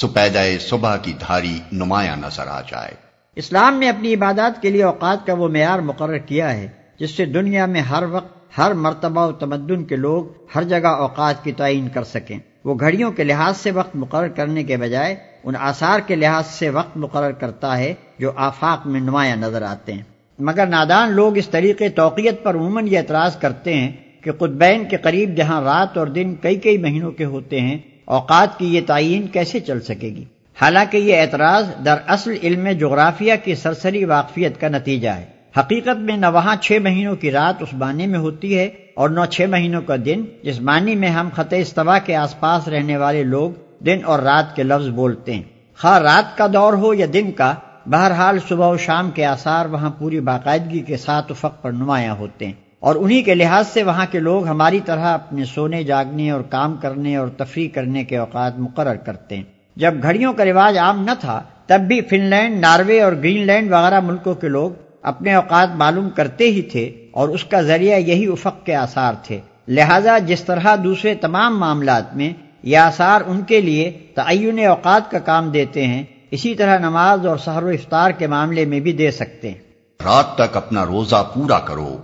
سپیدہ 0.00 0.42
صبح 0.60 0.96
کی 0.96 1.12
دھاری 1.12 1.58
نمایاں 1.72 2.16
نظر 2.16 2.46
آ 2.46 2.60
جائے۔ 2.60 2.90
اسلام 3.36 3.78
نے 3.78 3.88
اپنی 3.88 4.14
عبادات 4.14 4.62
کے 4.62 4.70
لیے 4.70 4.82
اوقات 4.82 5.26
کا 5.26 5.34
وہ 5.34 5.48
معیار 5.48 5.78
مقرر 5.78 6.18
کیا 6.18 6.56
ہے، 6.56 6.68
جس 6.98 7.10
سے 7.10 7.24
دنیا 7.24 7.66
میں 7.66 7.80
ہر 7.80 8.04
وقت، 8.10 8.58
ہر 8.58 8.72
مرتبہ 8.72 9.26
و 9.26 9.32
تمدن 9.32 9.84
کے 9.84 9.96
لوگ 9.96 10.24
ہر 10.54 10.62
جگہ 10.62 10.86
اوقات 10.86 11.44
کی 11.44 11.52
تعین 11.52 11.88
کر 11.88 12.04
سکیں۔ 12.04 12.38
وہ 12.64 12.74
گھڑیوں 12.80 13.12
کے 13.12 13.24
لحاظ 13.24 13.56
سے 13.56 13.70
وقت 13.70 13.96
مقرر 13.96 14.28
کرنے 14.28 14.64
کے 14.64 14.76
بجائے 14.76 15.16
ان 15.44 15.54
آثار 15.58 16.00
کے 16.00 16.14
لحاظ 16.14 16.46
سے 16.46 16.68
وقت 16.68 16.96
مقرر 16.96 17.32
کرتا 17.32 17.78
ہے 17.78 17.94
جو 18.18 18.32
آفاق 18.36 18.86
میں 18.86 19.00
نمایاں 19.00 19.36
نظر 19.36 19.62
آتے 19.62 19.92
ہیں۔ 19.92 20.02
مگر 20.38 20.66
نادان 20.66 21.12
لوگ 21.12 21.36
اس 21.36 21.48
طریقے 21.48 21.88
توقیت 21.88 22.44
پر 22.44 22.54
عموماً 22.54 22.88
یہ 22.88 22.98
اعتراض 22.98 23.36
کرتے 23.36 23.74
ہیں 23.74 23.92
کہ 24.22 24.32
قطبین 24.32 24.84
کے 24.84 24.96
قریب 24.96 25.36
جہاں 25.36 25.62
رات 25.62 25.98
اور 25.98 26.06
دن 26.06 26.34
کئی 26.34 26.56
کئی 26.56 26.78
مہینوں 26.78 27.12
کے 27.12 27.24
ہوتے 27.24 27.60
ہیں 27.60 27.78
اوقات 28.04 28.58
کی 28.58 28.74
یہ 28.74 28.80
تعین 28.86 29.26
کیسے 29.26 29.60
چل 29.60 29.80
سکے 29.80 30.08
گی؟ 30.08 30.24
حالانکہ 30.60 30.96
یہ 30.96 31.20
اعتراض 31.20 31.84
در 31.84 31.94
اصل 32.06 32.34
علم 32.42 32.68
جغرافیہ 32.70 33.32
کی 33.44 33.54
سرسری 33.54 34.04
واقفیت 34.04 34.60
کا 34.60 34.68
نتیجہ 34.68 35.08
ہے۔ 35.08 35.24
حقیقت 35.58 35.98
میں 35.98 36.16
نہ 36.16 36.26
وہاں 36.26 36.56
چھ 36.56 36.78
مہینوں 36.82 37.16
کی 37.16 37.30
رات 37.30 37.62
اس 37.62 37.74
معنی 37.74 38.06
میں 38.06 38.18
ہوتی 38.18 38.58
ہے 38.58 38.64
اور 38.94 39.08
نہ 39.08 39.20
چھ 39.30 39.40
مہینوں 39.48 39.82
کا 39.82 39.96
دن 40.04 40.24
جس 40.42 40.60
معنی 40.60 40.94
میں 40.94 41.08
ہم 41.08 41.28
خط 41.34 41.54
استوا 41.56 41.98
کے 41.98 42.16
آس 42.16 42.40
پاس 42.40 42.68
رہنے 42.68 42.96
والے 42.96 43.22
لوگ 43.22 43.50
دن 43.84 43.98
اور 44.04 44.18
رات 44.18 44.56
کے 44.56 44.62
لفظ 44.62 44.88
بولتے 44.88 45.34
ہیں۔ 45.34 45.42
خواہ 45.80 45.98
رات 45.98 46.38
کا 46.38 46.46
دور 46.54 46.72
ہو 46.72 46.94
یا 46.94 47.06
دن 47.12 47.32
کا، 47.32 47.54
بہرحال 47.86 48.38
صبح 48.48 48.68
و 48.68 48.76
شام 48.76 49.10
کے 49.10 49.24
آثار 49.24 49.66
وہاں 49.66 49.90
پوری 49.90 50.20
باقاعدگی 50.20 50.78
کے 50.78 50.96
ساتھ 50.96 51.32
افق 51.32 51.62
پر 51.62 51.72
نمایاں 51.72 52.14
ہوتے 52.14 52.46
ہیں۔ 52.46 52.63
اور 52.84 52.94
انہی 52.94 53.22
کے 53.22 53.34
لحاظ 53.34 53.68
سے 53.68 53.82
وہاں 53.82 54.06
کے 54.10 54.18
لوگ 54.18 54.46
ہماری 54.46 54.80
طرح 54.84 55.14
اپنے 55.14 55.44
سونے، 55.44 55.84
جاگنے 55.84 56.30
اور 56.30 56.40
کام 56.40 56.76
کرنے 56.76 57.16
اور 57.16 57.28
تفریح 57.28 57.68
کرنے 57.74 58.04
کے 58.04 58.16
اوقات 58.16 58.58
مقرر 58.58 58.94
کرتے 58.94 59.36
ہیں۔ 59.36 59.42
جب 59.76 59.94
گھڑیوں 60.02 60.32
کا 60.32 60.44
رواج 60.44 60.78
عام 60.78 61.04
نہ 61.04 61.10
تھا، 61.20 61.42
تب 61.66 61.80
بھی 61.80 62.00
فن 62.00 62.20
لینڈ 62.20 62.60
ناروے 62.60 63.00
اور 63.00 63.12
گرین 63.12 63.46
لینڈ 63.46 63.72
وغیرہ 63.72 64.00
ملکوں 64.00 64.34
کے 64.34 64.48
لوگ 64.48 64.70
اپنے 65.02 65.34
اوقات 65.34 65.68
معلوم 65.74 66.10
کرتے 66.10 66.44
ہی 66.44 66.62
تھے 66.62 67.08
اور 67.12 67.28
اس 67.28 67.44
کا 67.44 67.60
ذریعہ 67.60 67.98
یہی 67.98 68.26
افق 68.26 68.66
کے 68.66 68.74
آثار 68.74 69.14
تھے۔ 69.22 69.40
لہذا 69.68 70.18
جس 70.18 70.44
طرح 70.44 70.76
دوسرے 70.84 71.14
تمام 71.14 71.60
معاملات 71.60 72.16
میں 72.16 72.32
یہ 72.62 72.78
آثار 72.78 73.20
ان 73.26 73.42
کے 73.42 73.60
لیے 73.60 74.06
تعین 74.14 74.66
اوقات 74.66 75.10
کا 75.10 75.18
کام 75.18 75.50
دیتے 75.50 75.86
ہیں، 75.86 76.04
اسی 76.30 76.54
طرح 76.54 76.78
نماز 76.78 77.26
اور 77.26 77.36
سحر 77.36 77.62
و 77.62 77.68
افطار 77.68 78.10
کے 78.10 78.26
معاملے 78.26 78.64
میں 78.64 78.80
بھی 78.80 78.92
دے 78.92 79.10
سکتے 79.10 79.48
ہیں۔ 79.48 79.58
رات 80.04 80.34
تک 80.34 80.56
اپنا 80.56 80.86
روزہ 80.86 81.30
پورا 81.34 81.58
کرو۔ 81.58 81.98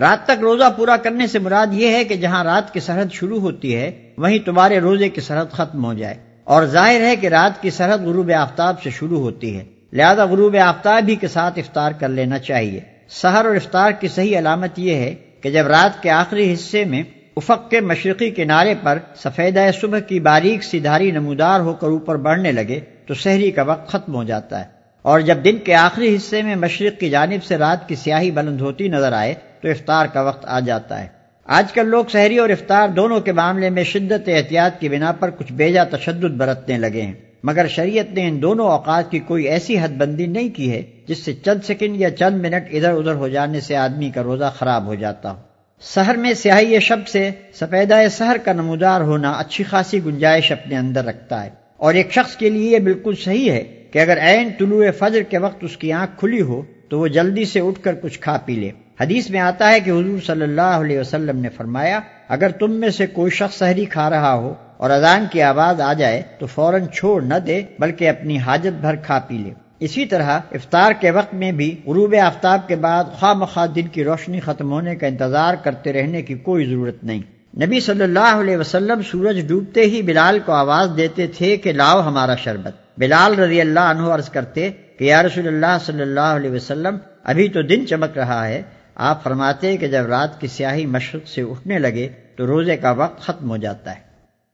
رات 0.00 0.24
تک 0.24 0.40
روزہ 0.40 0.64
پورا 0.76 0.96
کرنے 0.96 1.26
سے 1.26 1.38
مراد 1.38 1.66
یہ 1.72 1.88
ہے 1.88 2.04
کہ 2.04 2.14
جہاں 2.14 2.44
رات 2.44 2.72
کی 2.72 2.80
سرحد 2.80 3.12
شروع 3.12 3.40
ہوتی 3.40 3.76
ہے، 3.76 4.10
وہیں 4.18 4.38
تمہارے 4.38 4.78
روزے 4.78 5.08
کی 5.08 5.20
سرحد 5.20 5.46
ختم 5.52 5.84
ہو 5.84 5.94
جائے۔ 5.94 6.14
اور 6.44 6.64
ظاہر 6.64 7.00
ہے 7.00 7.16
کہ 7.16 7.26
رات 7.26 7.62
کی 7.62 7.70
سرحد 7.70 7.98
غروب 7.98 8.30
آفتاب 8.38 8.82
سے 8.82 8.90
شروع 8.90 9.20
ہوتی 9.20 9.58
ہے۔ 9.58 9.64
لہذا 9.92 10.24
غروب 10.24 10.56
آفتاب 10.56 11.04
ہی 11.08 11.14
کے 11.14 11.28
ساتھ 11.28 11.58
افطار 11.58 11.92
کر 11.92 12.08
لینا 12.08 12.38
چاہیے۔ 12.38 12.80
سحر 13.08 13.44
اور 13.44 13.56
افطار 13.56 13.90
کی 13.90 14.08
صحیح 14.08 14.38
علامت 14.38 14.78
یہ 14.78 14.94
ہے 14.94 15.14
کہ 15.40 15.50
جب 15.50 15.66
رات 15.66 16.02
کے 16.02 16.10
آخری 16.10 16.52
حصے 16.52 16.84
میں 16.84 17.02
افق 17.36 17.70
کے 17.70 17.80
مشرقی 17.80 18.30
کنارے 18.30 18.74
پر 18.82 18.98
سفید 19.16 19.58
صبح 19.80 19.98
کی 19.98 20.20
باریک 20.20 20.64
سی 20.64 20.80
دھاری 20.80 21.10
نمودار 21.10 21.60
ہو 21.60 21.72
کر 21.72 21.86
اوپر 21.86 22.16
بڑھنے 22.16 22.52
لگے، 22.52 22.80
تو 23.06 23.14
شہری 23.14 23.50
کا 23.50 23.62
وقت 23.62 23.88
ختم 23.88 24.14
ہو 24.14 24.24
جاتا 24.24 24.60
ہے۔ 24.60 24.64
اور 25.02 25.20
جب 25.20 25.38
دن 25.44 25.56
کے 25.64 25.74
آخری 25.74 26.16
حصے 26.16 26.42
میں 26.42 26.56
مشرق 26.56 27.00
کی 27.00 27.10
جانب 27.10 27.44
سے 27.44 27.56
رات 27.56 27.88
کی 27.88 27.94
سیاہی 27.94 28.30
بلند 28.30 28.60
ہوتی 28.60 28.88
نظر 28.88 29.12
آئے 29.12 29.34
تو 29.62 29.68
افطار 29.68 30.06
کا 30.06 30.22
وقت 30.22 30.44
آ 30.48 30.60
جاتا 30.60 31.02
ہے۔ 31.02 31.06
آج 31.44 31.72
کل 31.72 31.86
لوگ 31.86 32.04
شہری 32.04 32.38
اور 32.38 32.48
افطار 32.48 32.88
دونوں 32.88 33.20
کے 33.20 33.32
معاملے 33.32 33.70
میں 33.70 33.84
شدت 33.84 34.28
احتیاط 34.28 34.80
کی 34.80 34.88
بنا 34.88 35.12
پر 35.12 35.30
کچھ 35.30 35.52
بیجا 35.52 35.84
تشدد 35.84 36.34
برتنے 36.36 36.78
لگے 36.78 37.02
ہیں۔ 37.02 37.12
مگر 37.44 37.66
شریعت 37.68 38.12
نے 38.12 38.28
ان 38.28 38.42
دونوں 38.42 38.66
اوقات 38.66 39.10
کی 39.10 39.18
کوئی 39.18 39.44
ایسی 39.44 39.78
حد 39.78 39.88
بندی 39.88 40.26
نہیں 40.26 40.48
کی 40.48 40.72
ہے 40.72 40.82
جس 41.06 41.18
سے 41.18 41.32
چند 41.32 41.64
سیکنڈ 41.66 41.96
یا 41.96 42.10
چند 42.10 42.40
منٹ 42.40 42.64
ادھر 42.70 42.90
ادھر 42.90 43.14
ہو 43.14 43.28
جانے 43.28 43.60
سے 43.60 43.76
آدمی 43.76 44.10
کا 44.10 44.22
روزہ 44.22 44.52
خراب 44.54 44.86
ہو 44.86 44.94
جاتا 44.94 45.30
ہو۔ 45.30 45.36
سحر 45.80 46.14
میں 46.14 46.34
سیاہی 46.34 46.80
شب 46.80 47.08
سے 47.08 47.30
سفیدہ 47.54 47.94
سحر 48.10 48.36
کا 48.44 48.52
نمودار 48.52 49.00
ہونا 49.00 49.30
اچھی 49.30 49.64
خاصی 49.64 50.04
گنجائش 50.04 50.52
اپنے 50.52 50.76
اندر 50.76 51.04
رکھتا 51.04 51.44
ہے۔ 51.44 51.50
اور 51.76 51.94
ایک 51.94 52.12
شخص 52.12 52.36
کے 52.36 52.50
لیے 52.50 52.70
یہ 52.70 52.78
بالکل 52.78 53.14
صحیح 53.24 53.50
ہے 53.50 53.64
کہ 53.92 53.98
اگر 53.98 54.18
عین 54.20 54.50
طلوع 54.58 54.84
فجر 54.98 55.22
کے 55.22 55.38
وقت 55.38 55.64
اس 55.64 55.76
کی 55.76 55.92
آنکھ 55.92 56.18
کھلی 56.18 56.40
ہو 56.40 56.62
تو 56.88 57.00
وہ 57.00 57.08
جلدی 57.08 57.44
سے 57.44 57.60
اٹھ 57.60 57.80
کر 57.80 57.94
کچھ 57.94 58.20
کھا 58.20 58.38
پی 58.44 58.54
لے۔ 58.54 58.70
حدیث 59.02 59.30
میں 59.30 59.40
آتا 59.40 59.70
ہے 59.70 59.80
کہ 59.80 59.90
حضور 59.90 60.18
صلی 60.26 60.42
اللہ 60.42 60.74
علیہ 60.82 60.98
وسلم 61.00 61.38
نے 61.38 61.48
فرمایا، 61.48 62.00
اگر 62.28 62.50
تم 62.50 62.72
میں 62.72 62.90
سے 62.90 63.06
کوئی 63.06 63.30
شخص 63.30 63.58
سحری 63.58 63.84
کھا 63.84 64.10
رہا 64.10 64.34
ہو 64.34 64.54
اور 64.76 64.90
اذان 64.90 65.24
کی 65.30 65.42
آواز 65.42 65.80
آ 65.80 65.92
جائے، 65.92 66.22
تو 66.38 66.46
فوراً 66.46 66.86
چھوڑ 66.86 67.22
نہ 67.22 67.34
دے، 67.46 67.62
بلکہ 67.78 68.08
اپنی 68.08 68.38
حاجت 68.38 68.80
بھر 68.80 68.96
کھا 68.96 69.18
پی 69.18 69.38
لے۔ 69.38 69.50
اسی 69.80 70.06
طرح 70.06 70.30
افطار 70.52 70.92
کے 71.00 71.10
وقت 71.10 71.34
میں 71.34 71.52
بھی 71.52 71.80
غروب 71.86 72.14
آفتاب 72.22 72.68
کے 72.68 72.76
بعد 72.76 73.04
خواہ 73.18 73.34
مخواہ 73.34 73.66
دن 73.66 73.86
کی 73.86 74.04
روشنی 74.04 74.40
ختم 74.40 74.72
ہونے 74.72 74.96
کا 74.96 75.06
انتظار 75.06 75.54
کرتے 75.54 75.92
رہنے 75.92 76.22
کی 76.22 76.34
کوئی 76.34 76.64
ضرورت 76.64 77.04
نہیں۔ 77.04 77.22
نبی 77.66 77.80
صلی 77.80 78.04
اللہ 78.04 78.34
علیہ 78.34 78.56
وسلم 78.56 79.02
سورج 79.02 79.48
ڈوبتے 79.48 79.80
ہی 79.80 80.02
بلال 80.02 80.38
کو 80.46 80.52
آواز 80.52 80.90
دیتے 80.96 81.26
تھے 81.26 81.56
کہ 81.56 81.72
لاؤ 81.72 82.00
ہمارا 82.00 82.34
شربت۔ 82.34 82.74
بلال 82.98 83.34
رضی 83.34 83.60
اللہ 83.60 83.80
عنہ 83.80 84.02
عرض 84.02 84.28
کرتے 84.28 84.70
کہ 84.98 85.04
یا 85.04 85.22
رسول 85.22 85.46
اللہ 85.46 85.76
صلی 85.86 86.02
اللہ 86.02 86.20
علیہ 86.20 86.50
وسلم، 86.50 86.96
ابھی 87.24 87.48
تو 87.48 87.62
دن 87.62 87.86
چمک 87.86 88.18
رہا 88.18 88.48
ہے 88.48 88.62
آپ 88.94 89.24
فرماتے 89.24 89.76
کہ 89.76 89.88
جب 89.88 90.06
رات 90.06 90.40
کی 90.40 90.46
سیاہی 90.46 90.86
مشرق 90.86 91.28
سے 91.28 91.42
اٹھنے 91.42 91.78
لگے 91.78 92.08
تو 92.36 92.46
روزے 92.46 92.76
کا 92.76 92.90
وقت 92.90 93.20
ختم 93.20 93.50
ہو 93.50 93.56
جاتا 93.56 93.90
ہے۔ 93.90 94.00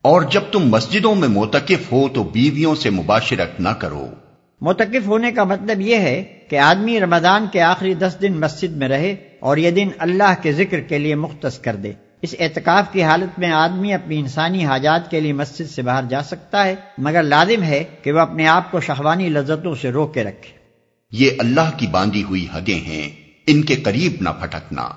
اور 0.03 0.23
جب 0.23 0.41
تم 0.53 0.59
مسجدوں 0.59 1.15
میں 1.15 1.29
موتقف 1.29 1.93
ہو 1.93 2.09
تو 2.09 2.23
بیویوں 2.25 2.75
سے 2.75 2.91
مباشرت 2.91 3.61
نہ 3.61 3.69
کرو۔ 3.69 4.09
متقف 4.61 5.07
ہونے 5.07 5.33
کا 5.33 5.45
مطلب 5.45 5.81
یہ 5.81 5.97
ہے 5.97 6.23
کہ 6.51 6.59
آدمی 6.59 7.01
رمضان 7.01 7.47
کے 7.53 7.63
آخری 7.63 7.95
دس 7.95 8.17
دن 8.23 8.41
مسجد 8.41 8.77
میں 8.77 8.89
رہے 8.89 9.17
اور 9.41 9.57
یہ 9.57 9.71
دن 9.71 9.89
اللہ 9.99 10.35
کے 10.43 10.53
ذکر 10.53 10.81
کے 10.81 10.99
لیے 10.99 11.15
مختص 11.15 11.59
کر 11.59 11.77
دے۔ 11.77 11.93
اس 12.23 12.35
اعتکاف 12.39 12.85
کی 12.93 13.03
حالت 13.03 13.39
میں 13.39 13.51
آدمی 13.51 13.93
اپنی 13.93 14.19
انسانی 14.19 14.65
حاجات 14.65 15.11
کے 15.11 15.21
لیے 15.21 15.33
مسجد 15.33 15.71
سے 15.71 15.83
باہر 15.83 16.03
جا 16.09 16.23
سکتا 16.23 16.65
ہے 16.65 16.75
مگر 16.99 17.23
لازم 17.23 17.63
ہے 17.63 17.85
کہ 18.03 18.13
وہ 18.13 18.21
اپنے 18.21 18.47
آپ 18.47 18.71
کو 18.71 18.81
شہوانی 18.81 19.29
لذتوں 19.29 19.75
سے 19.75 19.91
رو 19.91 20.07
کے 20.07 20.25
رکھے۔ 20.25 20.59
یہ 21.13 21.31
اللہ 21.39 21.71
کی 21.77 21.87
باندھی 21.87 22.23
ہوئی 22.23 22.47
حدیں 22.55 22.87
ہیں۔ 22.87 23.28
ان 23.51 23.63
کے 23.63 23.75
قریب 23.77 24.13
نہ 24.21 24.29
پھٹکنا 24.41 24.89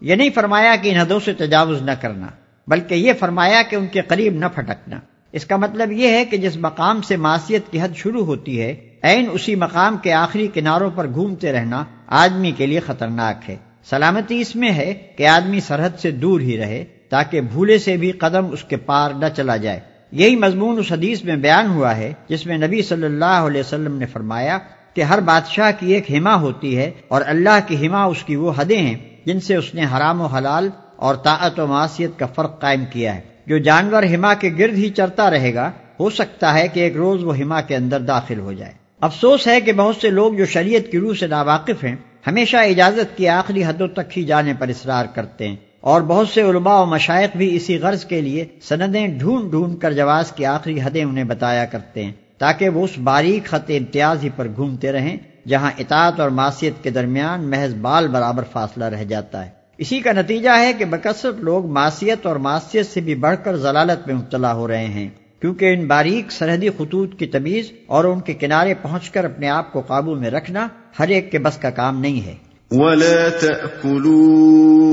یہ 0.00 0.14
نہیں 0.14 0.30
فرمایا 0.34 0.76
کہ 0.82 0.88
ان 0.88 0.96
حدوں 0.96 1.20
سے 1.24 1.32
تجاوز 1.32 1.82
نہ 1.82 1.90
کرنا، 2.00 2.26
بلکہ 2.66 2.94
یہ 2.94 3.12
فرمایا 3.18 3.62
کہ 3.70 3.76
ان 3.76 3.86
کے 3.86 4.00
قریب 4.00 4.34
نہ 4.34 4.46
پھٹکنا 4.54 5.00
اس 5.32 5.44
کا 5.44 5.56
مطلب 5.56 5.92
یہ 5.92 6.08
ہے 6.08 6.24
کہ 6.24 6.36
جس 6.36 6.56
مقام 6.56 7.02
سے 7.02 7.16
معاشیت 7.16 7.62
کی 7.70 7.80
حد 7.80 7.96
شروع 7.96 8.24
ہوتی 8.24 8.60
ہے، 8.60 8.74
عین 9.02 9.26
اسی 9.32 9.54
مقام 9.54 9.96
کے 9.96 10.12
آخری 10.12 10.48
کناروں 10.54 10.90
پر 10.90 11.06
گھومتے 11.08 11.52
رہنا 11.52 11.84
آدمی 12.06 12.52
کے 12.52 12.66
لیے 12.66 12.80
خطرناک 12.80 13.50
ہے۔ 13.50 13.56
سلامتی 13.90 14.40
اس 14.40 14.56
میں 14.56 14.72
ہے 14.72 14.94
کہ 15.16 15.26
آدمی 15.26 15.60
سرحد 15.60 15.98
سے 15.98 16.10
دور 16.10 16.40
ہی 16.40 16.58
رہے، 16.58 16.84
تاکہ 17.08 17.40
بھولے 17.40 17.78
سے 17.78 17.96
بھی 17.96 18.10
قدم 18.10 18.46
اس 18.52 18.64
کے 18.64 18.76
پار 18.76 19.10
نہ 19.10 19.26
چلا 19.36 19.56
جائے۔ 19.56 19.80
یہی 20.12 20.36
مضمون 20.36 20.78
اس 20.78 20.92
حدیث 20.92 21.24
میں 21.24 21.36
بیان 21.36 21.66
ہوا 21.66 21.96
ہے، 21.96 22.12
جس 22.28 22.46
میں 22.46 22.58
نبی 22.58 22.82
صلی 22.82 23.04
اللہ 23.04 23.46
علیہ 23.46 23.60
وسلم 23.60 23.96
نے 23.96 24.06
فرمایا 24.06 24.58
کہ 24.94 25.02
ہر 25.02 25.20
بادشاہ 25.20 25.70
کی 25.78 25.92
ایک 25.92 26.12
ہما 26.12 26.34
ہوتی 26.34 26.78
ہے 26.78 26.90
اور 27.08 27.22
اللہ 27.26 27.58
کی 27.66 27.86
ہما 27.86 28.04
اس 28.04 28.24
کی 28.24 28.36
وہ 28.36 28.52
حدیں 28.56 28.78
ہیں 28.78 28.96
جن 29.26 29.40
سے 29.40 29.56
اس 29.56 29.74
نے 29.74 29.84
حرام 29.84 30.20
و 30.20 30.26
حلال 30.26 30.68
اور 30.96 31.14
طاعت 31.14 31.60
و 31.60 31.66
معاشیت 31.66 32.18
کا 32.18 32.26
فرق 32.26 32.60
قائم 32.60 32.84
کیا 32.90 33.14
ہے۔ 33.14 33.20
جو 33.46 33.58
جانور 33.58 34.02
ہما 34.02 34.34
کے 34.34 34.50
گرد 34.58 34.74
ہی 34.74 34.90
چرتا 34.90 35.30
رہے 35.30 35.54
گا، 35.54 35.70
ہو 36.00 36.10
سکتا 36.10 36.54
ہے 36.54 36.68
کہ 36.68 36.80
ایک 36.80 36.96
روز 36.96 37.24
وہ 37.24 37.38
ہما 37.38 37.60
کے 37.60 37.76
اندر 37.76 38.00
داخل 38.00 38.40
ہو 38.40 38.52
جائے۔ 38.52 38.72
افسوس 39.00 39.46
ہے 39.46 39.60
کہ 39.60 39.72
بہت 39.72 39.96
سے 39.96 40.10
لوگ 40.10 40.34
جو 40.34 40.46
شریعت 40.46 40.92
کی 40.92 40.98
روح 40.98 41.14
سے 41.14 41.26
ناواقف 41.26 41.84
ہیں، 41.84 41.96
ہمیشہ 42.26 42.56
اجازت 42.56 43.16
کی 43.16 43.28
آخری 43.28 43.64
حدوں 43.64 43.88
تک 43.88 44.18
ہی 44.18 44.24
جانے 44.24 44.52
پر 44.58 44.68
اصرار 44.68 45.04
کرتے 45.14 45.48
ہیں۔ 45.48 45.56
اور 45.80 46.00
بہت 46.00 46.28
سے 46.28 46.42
علماء 46.42 46.82
و 46.82 46.86
مشائق 46.86 47.36
بھی 47.36 47.56
اسی 47.56 47.78
غرض 47.78 48.04
کے 48.04 48.20
لیے 48.20 48.44
سندیں 48.62 49.08
ڈھونڈ 49.08 49.50
ڈھونڈ 49.50 49.80
کر 49.80 49.92
جواز 49.92 50.32
کی 50.32 50.46
آخری 50.46 50.80
حدیں 50.80 51.04
انہیں 51.04 51.24
بتایا 51.24 51.64
کرتے 51.64 52.04
ہیں۔ 52.04 52.12
تاکہ 52.38 52.68
وہ 52.68 52.84
اس 52.84 52.98
باریک 52.98 53.46
خط 53.46 53.70
امتیاز 53.70 54.24
ہی 54.24 54.28
پر 54.36 54.46
گھومتے 54.56 54.92
رہیں، 54.92 55.16
جہاں 55.48 55.70
اطاعت 55.78 56.20
اور 56.20 56.30
معاشیت 56.30 56.82
کے 56.82 56.90
درمیان 56.90 57.50
محض 57.50 57.74
بال 57.74 58.08
برابر 58.08 58.44
فاصلہ 58.52 58.84
رہ 58.84 59.04
جاتا 59.04 59.44
ہے۔ 59.44 59.50
اسی 59.78 60.00
کا 60.00 60.12
نتیجہ 60.12 60.50
ہے 60.58 60.72
کہ 60.72 60.84
بکثرت 60.84 61.40
لوگ 61.40 61.66
معاشیت 61.66 62.26
اور 62.26 62.36
معاشیت 62.36 62.86
سے 62.86 63.00
بھی 63.00 63.14
بڑھ 63.14 63.36
کر 63.44 63.56
ضلالت 63.56 64.06
میں 64.06 64.14
مبتلا 64.14 64.52
ہو 64.54 64.68
رہے 64.68 64.84
ہیں، 64.84 65.08
کیونکہ 65.40 65.74
ان 65.74 65.86
باریک 65.86 66.32
سرحدی 66.32 66.68
خطوط 66.78 67.18
کی 67.18 67.26
تمیز 67.26 67.70
اور 67.86 68.04
ان 68.04 68.20
کے 68.20 68.34
کنارے 68.34 68.74
پہنچ 68.82 69.10
کر 69.10 69.24
اپنے 69.24 69.48
آپ 69.48 69.72
کو 69.72 69.80
قابو 69.80 70.14
میں 70.14 70.30
رکھنا 70.30 70.68
ہر 70.98 71.08
ایک 71.08 71.30
کے 71.32 71.38
بس 71.38 71.56
کا 71.56 71.70
کام 71.70 72.00
نہیں 72.00 72.26
ہے۔ 72.26 72.34
ولا 72.72 73.30
تأكلوا 73.30 74.88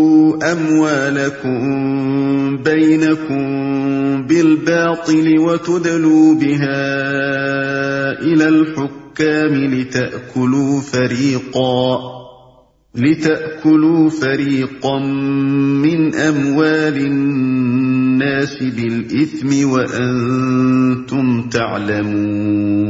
أموالكم 0.51 1.59
بينكم 2.63 3.45
بالباطل 4.27 5.39
وتدلوا 5.39 6.35
بها 6.35 7.05
إلى 8.21 8.47
الحكام 8.47 9.53
لتأكلوا 9.53 10.81
فريقا 10.81 11.99
لتأكلوا 12.95 14.09
فريقا 14.09 14.99
من 15.83 16.15
أموال 16.15 16.97
الناس 16.97 18.63
بالإثم 18.63 19.69
وأنتم 19.69 21.49
تعلمون 21.49 22.85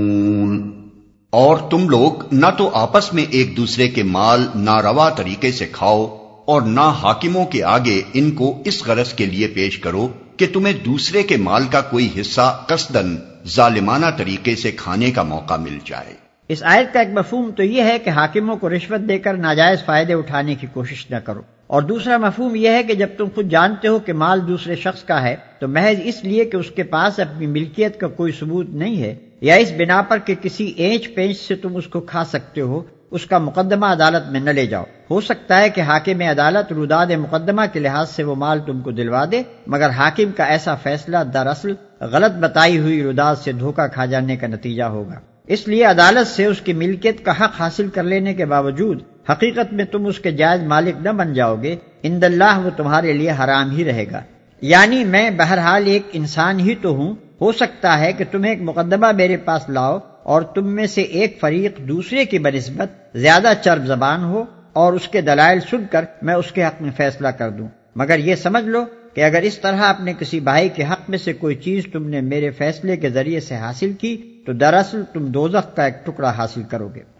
اور 1.30 1.58
تم 1.72 1.90
لوگ 1.90 2.34
نہ 2.34 2.46
تو 2.58 2.70
آپس 2.74 3.14
میں 3.14 3.26
ایک 3.30 3.58
دوسرے 3.58 3.88
کے 3.88 4.04
مال 4.04 4.48
ناروا 4.56 5.10
طریقے 5.10 5.52
سے 5.52 5.66
کھاؤ 5.72 6.04
اور 6.46 6.62
نہ 6.62 6.94
حاکموں 7.04 7.46
کے 7.46 7.64
آگے 7.64 8.02
ان 8.14 8.32
کو 8.32 8.62
اس 8.66 8.88
غرض 8.88 9.14
کے 9.14 9.26
لیے 9.26 9.48
پیش 9.48 9.78
کرو 9.80 10.08
کہ 10.38 10.48
تمہیں 10.54 10.74
دوسرے 10.86 11.24
کے 11.24 11.38
مال 11.38 11.64
کا 11.72 11.82
کوئی 11.82 12.10
حصہ 12.22 12.64
قصدن 12.68 13.16
ظالمانہ 13.48 14.06
طریقے 14.18 14.56
سے 14.56 14.72
کھانے 14.72 15.12
کا 15.12 15.24
موقع 15.24 15.56
مل 15.56 15.80
جائے۔ 15.86 16.14
اس 16.50 16.64
آیت 16.64 16.94
کا 16.94 17.00
ایک 17.00 17.10
مفہوم 17.14 17.52
تو 17.52 17.64
یہ 17.64 17.84
ہے 17.84 18.00
کہ 18.00 18.10
حاکموں 18.10 18.56
کو 18.56 18.70
رشوت 18.70 19.10
دے 19.10 19.20
کر 19.20 19.34
ناجائز 19.34 19.86
فائدے 19.86 20.14
اٹھانے 20.14 20.56
کی 20.56 20.68
کوشش 20.74 21.12
نہ 21.12 21.16
کرو۔ 21.16 21.42
اور 21.68 21.82
دوسرا 21.82 22.18
مفہوم 22.18 22.56
یہ 22.56 22.70
ہے 22.70 22.84
کہ 22.84 22.94
جب 22.94 23.08
تم 23.18 23.26
خود 23.36 23.50
جانتے 23.50 23.88
ہو 23.88 24.00
کہ 24.00 24.14
مال 24.14 24.48
دوسرے 24.48 24.76
شخص 24.76 25.04
کا 25.04 25.22
ہے 25.22 25.36
تو 25.60 25.68
محض 25.68 26.02
اس 26.04 26.24
لیے 26.24 26.46
کہ 26.46 26.58
اس 26.58 26.72
کے 26.76 26.84
پاس 26.84 27.20
اپنی 27.20 27.48
ملکیت 27.48 28.00
کا 28.00 28.08
کوئی 28.08 28.32
ثبوت 28.40 28.70
نہیں 28.70 29.02
ہے۔ 29.02 29.16
یا 29.42 29.56
اس 29.56 29.72
بنا 29.78 30.02
پر 30.02 30.18
کہ 30.18 30.36
کسی 30.42 30.66
اینچ 30.66 31.14
پینچ 31.16 31.40
سے 31.40 31.56
تم 31.56 31.76
اس 31.76 31.88
کو 31.88 32.02
کھا 32.02 32.24
سکتے 32.24 32.62
ہو، 32.62 32.82
اس 33.12 33.26
کا 33.26 33.38
مقدمہ 33.38 33.86
عدالت 33.86 34.32
میں 34.32 34.40
نہ 34.40 34.50
لے 34.50 34.66
جاؤ۔ 34.66 34.84
ہو 35.12 35.22
سکتا 35.22 35.60
ہے 35.60 35.70
کہ 35.70 35.82
حاکم 35.82 36.22
عدالت 36.22 36.74
روداد 36.74 37.08
مقدمہ 37.08 37.62
کے 37.74 37.80
لحاظ 37.80 38.10
سے 38.10 38.24
وہ 38.24 38.36
مال 38.36 38.60
تم 38.60 38.82
کو 38.82 38.92
دلوا 38.92 39.26
دے، 39.32 39.42
مگر 39.68 39.90
حاکم 39.90 40.32
کا 40.38 40.44
ایسا 40.44 40.76
فیصلہ 40.76 41.18
دراصل 41.34 41.74
غلط 42.02 42.32
بتائی 42.32 42.80
ہوئی 42.80 43.04
روداد 43.04 43.36
سے 43.44 43.52
دھوکہ 43.52 43.88
کھا 43.88 44.06
جانے 44.06 44.36
کا 44.36 44.48
نتیجہ 44.48 44.84
ہوگا۔ 44.84 45.20
اس 45.48 45.68
لیے 45.68 45.86
عدالت 45.86 46.28
سے 46.28 46.46
اس 46.46 46.62
کی 46.62 46.74
ملکیت 46.74 47.26
کا 47.26 47.32
حق 47.32 47.52
حاصل 47.60 47.88
کر 47.88 48.04
لینے 48.04 48.34
کے 48.34 48.46
باوجود 48.46 49.02
حقیقت 49.32 49.74
میں 49.74 49.86
تم 49.86 50.06
اس 50.06 50.20
کے 50.20 50.32
جائز 50.32 50.64
مالک 50.64 51.02
نہ 51.02 51.10
بن 51.10 51.34
جاؤ 51.34 51.56
گے 51.62 51.76
اند 52.04 52.24
اللہ 52.24 52.60
وہ 52.64 52.70
تمہارے 52.78 53.14
لیے 53.14 53.32
حرام 53.32 53.72
ہی 53.72 53.86
رہے 53.86 54.06
گا۔ 54.12 54.22
یعنی 54.62 55.04
میں 55.04 55.30
بہرحال 55.30 55.84
ایک 55.86 56.04
انسان 56.14 56.60
ہی 56.60 56.76
تو 56.82 56.90
ہوں 56.90 57.16
ہو 57.42 57.52
سکتا 57.52 58.00
ہے 58.00 58.14
کہ 58.14 58.24
تمہیں 58.32 58.52
ایک 58.52 58.62
مقدمہ 58.62 59.12
میرے 59.12 59.38
پاس 59.38 59.70
لاؤ 59.70 60.00
اور 60.24 60.42
تم 60.42 60.76
میں 60.76 60.88
سے 60.88 61.02
ایک 61.02 61.38
فریق 61.40 61.78
دوسرے 61.78 62.26
کی 62.26 62.40
بنسبت 62.40 63.18
زیادہ 63.18 63.54
چرب 63.62 63.86
زبان 63.86 64.24
ہو 64.24 64.44
اور 64.74 64.94
اس 64.94 65.08
کے 65.08 65.22
دلائل 65.22 65.60
سن 65.60 65.84
کر 65.92 66.06
میں 66.22 66.34
اس 66.34 66.52
کے 66.52 66.64
حق 66.64 66.82
میں 66.82 66.92
فیصلہ 66.98 67.28
کر 67.28 67.50
دوں۔ 67.50 67.68
مگر 67.96 68.20
یہ 68.20 68.36
سمجھ 68.36 68.64
لو 68.64 68.86
کہ 69.14 69.24
اگر 69.24 69.42
اس 69.42 69.60
طرح 69.60 69.78
اپنے 69.78 70.14
کسی 70.20 70.40
بھائی 70.40 70.70
کے 70.70 70.84
حق 70.84 71.10
میں 71.10 71.18
سے 71.18 71.34
کوئی 71.34 71.56
چیز 71.56 71.84
تم 71.94 72.10
نے 72.10 72.22
میرے 72.22 72.52
فیصلے 72.52 72.98
کے 72.98 73.10
ذریعے 73.10 73.40
سے 73.40 73.56
حاصل 73.56 73.94
کی، 73.94 74.44
تو 74.46 74.54
دراصل 74.54 75.04
تم 75.14 75.26
دوزخ 75.26 75.76
کا 75.76 75.86
ایک 75.86 76.06
ٹکڑا 76.06 76.30
حاصل 76.30 76.64
کرو 76.64 76.90
گے۔ 76.96 77.15